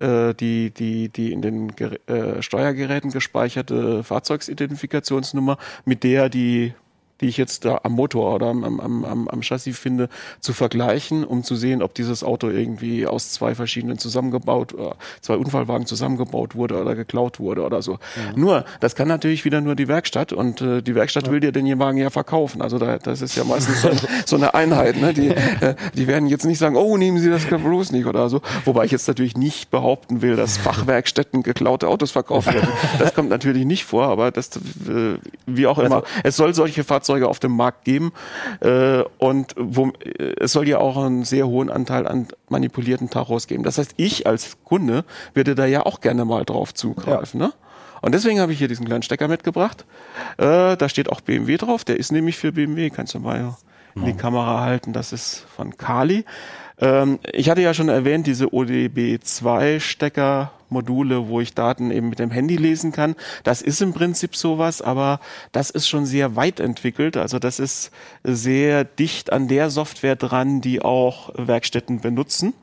[0.00, 6.74] die, die, die in den äh, Steuergeräten gespeicherte Fahrzeugsidentifikationsnummer, mit der die
[7.20, 10.08] die ich jetzt da am Motor oder am, am, am, am Chassis finde,
[10.40, 14.92] zu vergleichen, um zu sehen, ob dieses Auto irgendwie aus zwei verschiedenen zusammengebaut, äh,
[15.22, 17.94] zwei Unfallwagen zusammengebaut wurde oder geklaut wurde oder so.
[18.34, 18.40] Mhm.
[18.40, 21.32] Nur, das kann natürlich wieder nur die Werkstatt und äh, die Werkstatt ja.
[21.32, 22.60] will dir den Wagen ja verkaufen.
[22.60, 23.90] Also da, das ist ja meistens so,
[24.26, 25.00] so eine Einheit.
[25.00, 25.14] Ne?
[25.14, 28.42] Die, äh, die werden jetzt nicht sagen, oh, nehmen Sie das bloß nicht oder so.
[28.64, 32.68] Wobei ich jetzt natürlich nicht behaupten will, dass Fachwerkstätten geklaute Autos verkaufen werden.
[32.98, 35.96] Das kommt natürlich nicht vor, aber das, äh, wie auch immer.
[35.96, 38.12] Also, es soll solche Fahrzeuge Fahrzeuge auf dem Markt geben.
[38.60, 43.46] Äh, und wo, äh, es soll ja auch einen sehr hohen Anteil an manipulierten Tachos
[43.46, 43.62] geben.
[43.62, 45.04] Das heißt, ich als Kunde
[45.34, 47.40] würde da ja auch gerne mal drauf zugreifen.
[47.40, 47.46] Ja.
[47.46, 47.52] Ne?
[48.02, 49.84] Und deswegen habe ich hier diesen kleinen Stecker mitgebracht.
[50.36, 51.84] Äh, da steht auch BMW drauf.
[51.84, 52.90] Der ist nämlich für BMW.
[52.90, 53.56] Kannst du mal
[53.94, 54.92] in die Kamera halten.
[54.92, 56.24] Das ist von Kali.
[56.78, 62.30] Ähm, ich hatte ja schon erwähnt, diese ODB2-Stecker Module, wo ich Daten eben mit dem
[62.30, 63.14] Handy lesen kann.
[63.44, 65.20] Das ist im Prinzip sowas, aber
[65.52, 67.16] das ist schon sehr weit entwickelt.
[67.16, 67.90] Also das ist
[68.24, 72.54] sehr dicht an der Software dran, die auch Werkstätten benutzen.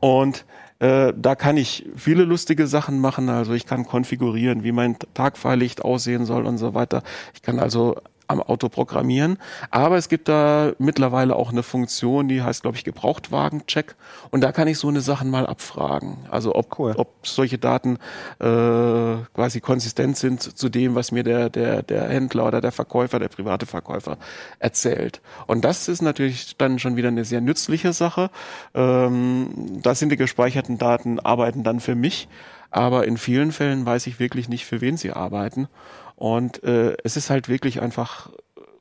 [0.00, 0.44] Und
[0.78, 3.28] äh, da kann ich viele lustige Sachen machen.
[3.28, 7.02] Also ich kann konfigurieren, wie mein Tagfahrlicht aussehen soll und so weiter.
[7.34, 7.96] Ich kann also
[8.28, 9.38] am Auto programmieren.
[9.70, 13.94] Aber es gibt da mittlerweile auch eine Funktion, die heißt, glaube ich, Gebrauchtwagencheck.
[14.30, 16.18] Und da kann ich so eine Sachen mal abfragen.
[16.30, 16.94] Also ob, cool.
[16.96, 17.98] ob solche Daten
[18.38, 23.18] äh, quasi konsistent sind zu dem, was mir der, der, der Händler oder der Verkäufer,
[23.18, 24.18] der private Verkäufer
[24.58, 25.20] erzählt.
[25.46, 28.30] Und das ist natürlich dann schon wieder eine sehr nützliche Sache.
[28.74, 32.28] Ähm, da sind die gespeicherten Daten, arbeiten dann für mich.
[32.70, 35.68] Aber in vielen Fällen weiß ich wirklich nicht, für wen sie arbeiten.
[36.16, 38.30] Und äh, es ist halt wirklich einfach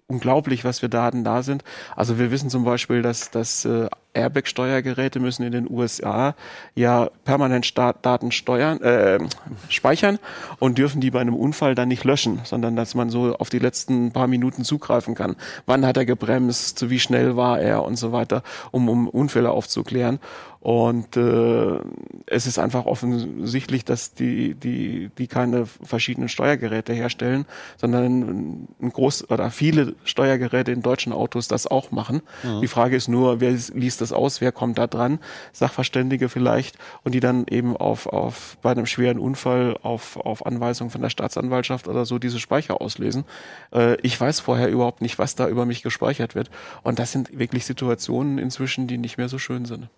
[0.08, 1.64] unglaublich, was für Daten da sind.
[1.96, 6.36] Also wir wissen zum Beispiel, dass, dass äh, Airbag-Steuergeräte müssen in den USA
[6.76, 9.20] ja permanent Start Daten steuern, äh,
[9.68, 10.20] speichern
[10.60, 13.60] und dürfen die bei einem Unfall dann nicht löschen, sondern dass man so auf die
[13.60, 15.36] letzten paar Minuten zugreifen kann.
[15.66, 20.20] Wann hat er gebremst, wie schnell war er und so weiter, um, um Unfälle aufzuklären.
[20.66, 21.78] Und äh,
[22.26, 27.46] es ist einfach offensichtlich, dass die, die, die keine verschiedenen Steuergeräte herstellen,
[27.78, 32.24] sondern ein groß oder viele Steuergeräte in deutschen Autos das auch machen.
[32.42, 32.62] Mhm.
[32.62, 35.20] Die Frage ist nur, wer liest das aus, wer kommt da dran?
[35.52, 40.90] Sachverständige vielleicht und die dann eben auf, auf bei einem schweren Unfall auf, auf Anweisung
[40.90, 43.26] von der Staatsanwaltschaft oder so diese Speicher auslesen.
[43.72, 46.50] Äh, ich weiß vorher überhaupt nicht, was da über mich gespeichert wird.
[46.82, 49.90] Und das sind wirklich Situationen inzwischen, die nicht mehr so schön sind.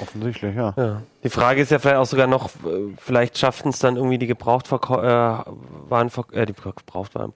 [0.00, 0.74] Offensichtlich, ja.
[0.76, 1.02] ja.
[1.22, 4.26] Die Frage ist ja vielleicht auch sogar noch, äh, vielleicht schaffen es dann irgendwie die
[4.26, 5.46] Gebrauchtverkäufer,
[5.90, 7.32] äh, äh, die Gebrauchtwagen,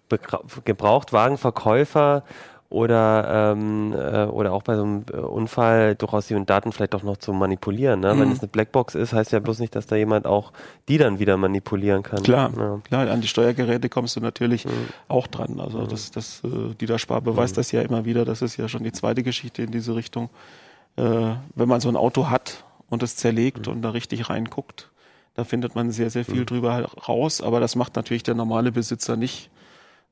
[0.64, 2.22] Gebrauchtwagenverkäufer
[2.70, 7.02] oder ähm, äh, oder auch bei so einem äh, Unfall durchaus die Daten vielleicht auch
[7.02, 8.00] noch zu manipulieren.
[8.00, 8.12] Ne?
[8.12, 8.20] Mhm.
[8.20, 10.52] Wenn es eine Blackbox ist, heißt ja bloß nicht, dass da jemand auch
[10.88, 12.22] die dann wieder manipulieren kann.
[12.22, 12.78] Klar, ja.
[12.86, 13.10] klar.
[13.10, 14.88] An die Steuergeräte kommst du natürlich mhm.
[15.08, 15.60] auch dran.
[15.60, 15.88] Also mhm.
[15.88, 17.60] das, das, äh, Dieter Spar beweist mhm.
[17.60, 18.26] das ja immer wieder.
[18.26, 20.28] Das ist ja schon die zweite Geschichte in diese Richtung
[20.98, 23.74] äh, wenn man so ein Auto hat und es zerlegt mhm.
[23.74, 24.90] und da richtig reinguckt,
[25.34, 26.46] da findet man sehr, sehr viel mhm.
[26.46, 27.40] drüber raus.
[27.40, 29.50] Aber das macht natürlich der normale Besitzer nicht.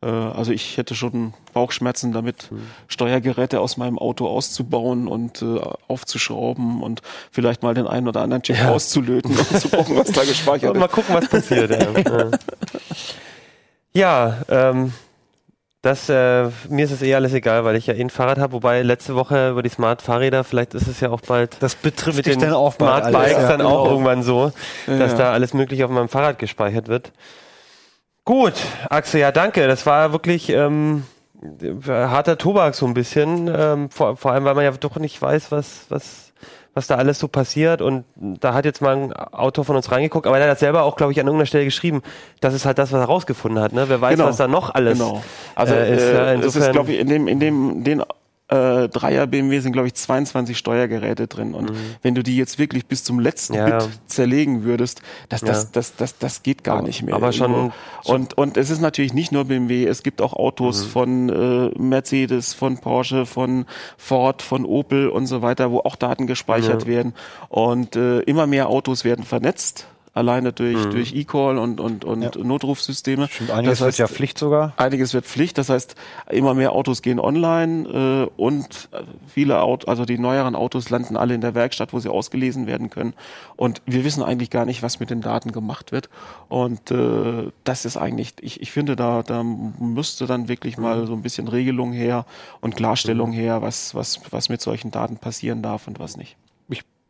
[0.01, 2.62] Äh, also ich hätte schon Bauchschmerzen damit, mhm.
[2.87, 5.59] Steuergeräte aus meinem Auto auszubauen und äh,
[5.89, 8.70] aufzuschrauben und vielleicht mal den einen oder anderen Chip ja.
[8.70, 11.70] auszulöten und zu gucken, was da gespeichert und Mal gucken, was passiert.
[11.72, 12.30] ja,
[14.49, 14.93] ja ähm,
[15.87, 18.55] das, äh, mir ist es eh alles egal, weil ich ja eh ein Fahrrad habe.
[18.55, 21.57] Wobei letzte Woche über die Smart-Fahrräder, vielleicht ist es ja auch bald.
[21.61, 23.91] Das betrifft mit den dann auch Smart Bikes ja, dann auch genau.
[23.93, 24.53] irgendwann so,
[24.87, 25.18] dass ja.
[25.18, 27.12] da alles Mögliche auf meinem Fahrrad gespeichert wird.
[28.24, 28.55] Gut,
[28.91, 29.68] Axel, ja danke.
[29.68, 31.05] Das war wirklich ähm,
[31.87, 33.49] harter Tobak so ein bisschen.
[33.55, 36.25] Ähm, vor, vor allem, weil man ja doch nicht weiß, was, was
[36.76, 37.80] was da alles so passiert.
[37.80, 40.96] Und da hat jetzt mal ein Autor von uns reingeguckt, aber er hat selber auch,
[40.96, 42.02] glaube ich, an irgendeiner Stelle geschrieben,
[42.40, 43.72] das ist halt das, was er rausgefunden hat.
[43.72, 43.88] Ne?
[43.88, 44.28] Wer weiß, genau.
[44.28, 45.22] was da noch alles genau.
[45.54, 46.02] also, äh, ist.
[46.02, 48.02] Äh, insofern, das ist, glaube ich, in dem, in dem, den
[48.49, 51.53] äh, Dreier BMW sind, glaube ich, 22 Steuergeräte drin.
[51.55, 51.76] Und mhm.
[52.03, 53.78] wenn du die jetzt wirklich bis zum letzten ja.
[53.78, 55.68] Bit zerlegen würdest, das, das, ja.
[55.72, 57.14] das, das, das geht gar nicht mehr.
[57.14, 57.72] Aber schon.
[58.05, 60.88] Und, und es ist natürlich nicht nur BMW, es gibt auch Autos mhm.
[60.88, 63.66] von äh, Mercedes, von Porsche, von
[63.97, 66.88] Ford, von Opel und so weiter, wo auch Daten gespeichert ja.
[66.88, 67.14] werden.
[67.49, 70.90] Und äh, immer mehr Autos werden vernetzt alleine durch, mhm.
[70.90, 72.30] durch E-Call und, und, und ja.
[72.42, 73.28] Notrufsysteme.
[73.28, 74.72] Stimmt, einiges das heißt, wird ja Pflicht sogar.
[74.78, 75.94] Einiges wird Pflicht, das heißt,
[76.30, 78.88] immer mehr Autos gehen online äh, und
[79.28, 82.88] viele Autos, also die neueren Autos landen alle in der Werkstatt, wo sie ausgelesen werden
[82.88, 83.12] können.
[83.56, 86.08] Und wir wissen eigentlich gar nicht, was mit den Daten gemacht wird.
[86.48, 91.06] Und äh, das ist eigentlich, ich, ich finde, da, da müsste dann wirklich mal mhm.
[91.08, 92.24] so ein bisschen Regelung her
[92.62, 93.34] und Klarstellung mhm.
[93.34, 96.36] her, was, was, was mit solchen Daten passieren darf und was nicht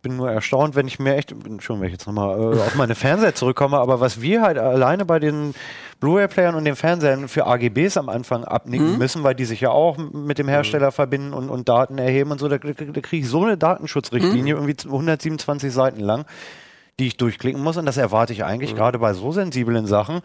[0.06, 2.94] bin nur erstaunt, wenn ich mir echt, schon wenn ich jetzt nochmal äh, auf meine
[2.94, 5.52] Fernseher zurückkomme, aber was wir halt alleine bei den
[5.98, 8.98] Blu-ray-Playern und den Fernsehern für AGBs am Anfang abnicken mhm.
[8.98, 10.92] müssen, weil die sich ja auch mit dem Hersteller mhm.
[10.92, 14.54] verbinden und, und Daten erheben und so, da, da, da kriege ich so eine Datenschutzrichtlinie,
[14.54, 14.68] mhm.
[14.68, 16.24] irgendwie 127 Seiten lang,
[17.00, 18.76] die ich durchklicken muss und das erwarte ich eigentlich mhm.
[18.76, 20.20] gerade bei so sensiblen Sachen,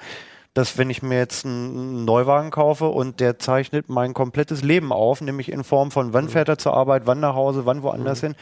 [0.54, 5.22] dass wenn ich mir jetzt einen Neuwagen kaufe und der zeichnet mein komplettes Leben auf,
[5.22, 6.30] nämlich in Form von wann mhm.
[6.30, 8.28] fährt er zur Arbeit, wann nach Hause, wann woanders mhm.
[8.28, 8.36] hin,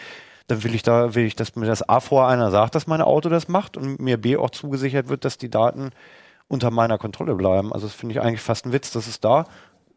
[0.50, 3.02] dann will ich da, will ich, dass mir das A vorher einer sagt, dass mein
[3.02, 5.92] Auto das macht und mir B auch zugesichert wird, dass die Daten
[6.48, 7.72] unter meiner Kontrolle bleiben.
[7.72, 9.46] Also das finde ich eigentlich fast ein Witz, dass es da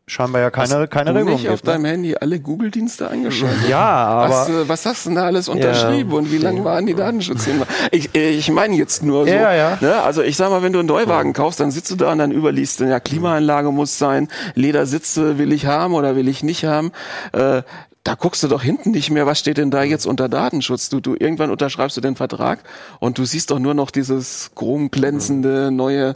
[0.07, 1.73] scheinbar ja keine, hast keine du Regelung nicht auf ne?
[1.73, 3.69] deinem Handy alle Google-Dienste eingeschaltet?
[3.69, 4.35] Ja, aber...
[4.35, 6.19] Was, äh, was hast du denn da alles unterschrieben ja.
[6.19, 7.63] und wie lange waren die Datenschutzthemen?
[7.91, 9.33] Ich, ich meine jetzt nur so.
[9.33, 9.79] Ja, ja.
[9.81, 10.03] Ne?
[10.03, 12.33] Also ich sag mal, wenn du einen Neuwagen kaufst, dann sitzt du da und dann
[12.33, 16.93] überliest, ja, Klimaanlage muss sein, Ledersitze will ich haben oder will ich nicht haben.
[17.33, 17.63] Äh,
[18.05, 20.89] da guckst du doch hinten nicht mehr, was steht denn da jetzt unter Datenschutz?
[20.89, 22.65] Du, du irgendwann unterschreibst du den Vertrag
[22.99, 26.15] und du siehst doch nur noch dieses chromglänzende neue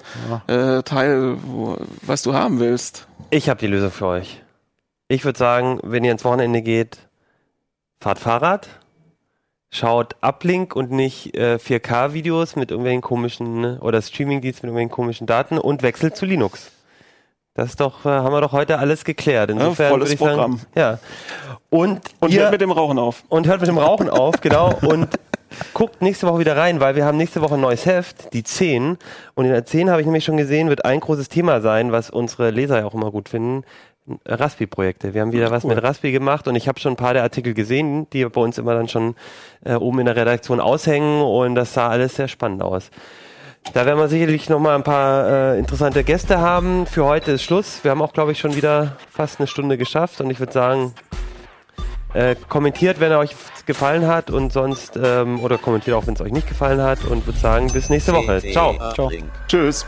[0.49, 3.07] äh, Teil, wo, was du haben willst.
[3.31, 4.43] Ich habe die Lösung für euch.
[5.09, 6.99] Ich würde sagen, wenn ihr ins Wochenende geht,
[8.01, 8.69] fahrt Fahrrad,
[9.71, 15.59] schaut Uplink und nicht äh, 4K-Videos mit irgendwelchen komischen oder Streaming-Dienst mit irgendwelchen komischen Daten
[15.59, 16.73] und wechselt zu Linux.
[17.57, 19.51] Das ist doch, äh, haben wir doch heute alles geklärt.
[19.51, 20.59] Insofern ja, volles Programm.
[20.59, 20.99] Sagen, ja.
[21.71, 23.25] Und, und ihr, hört mit dem Rauchen auf.
[23.29, 24.75] Und hört mit dem Rauchen auf, genau.
[24.83, 25.09] Und
[25.73, 28.99] guckt nächste Woche wieder rein, weil wir haben nächste Woche ein neues Heft, die 10.
[29.35, 32.11] Und in der 10 habe ich nämlich schon gesehen, wird ein großes Thema sein, was
[32.11, 33.65] unsere Leser ja auch immer gut finden.
[34.25, 35.15] Raspi-Projekte.
[35.15, 35.75] Wir haben wieder was cool.
[35.75, 38.57] mit Raspi gemacht und ich habe schon ein paar der Artikel gesehen, die bei uns
[38.59, 39.17] immer dann schon
[39.65, 42.91] äh, oben in der Redaktion aushängen und das sah alles sehr spannend aus.
[43.75, 46.87] Da werden wir sicherlich noch mal ein paar äh, interessante Gäste haben.
[46.87, 47.81] Für heute ist Schluss.
[47.83, 50.95] Wir haben auch, glaube ich, schon wieder fast eine Stunde geschafft und ich würde sagen,
[52.15, 53.37] Äh, kommentiert, wenn er euch
[53.67, 57.27] gefallen hat und sonst, ähm, oder kommentiert auch, wenn es euch nicht gefallen hat und
[57.27, 58.41] würde sagen, bis nächste Woche.
[58.53, 58.75] Ciao.
[58.95, 59.11] Ciao.
[59.49, 59.85] Tschüss.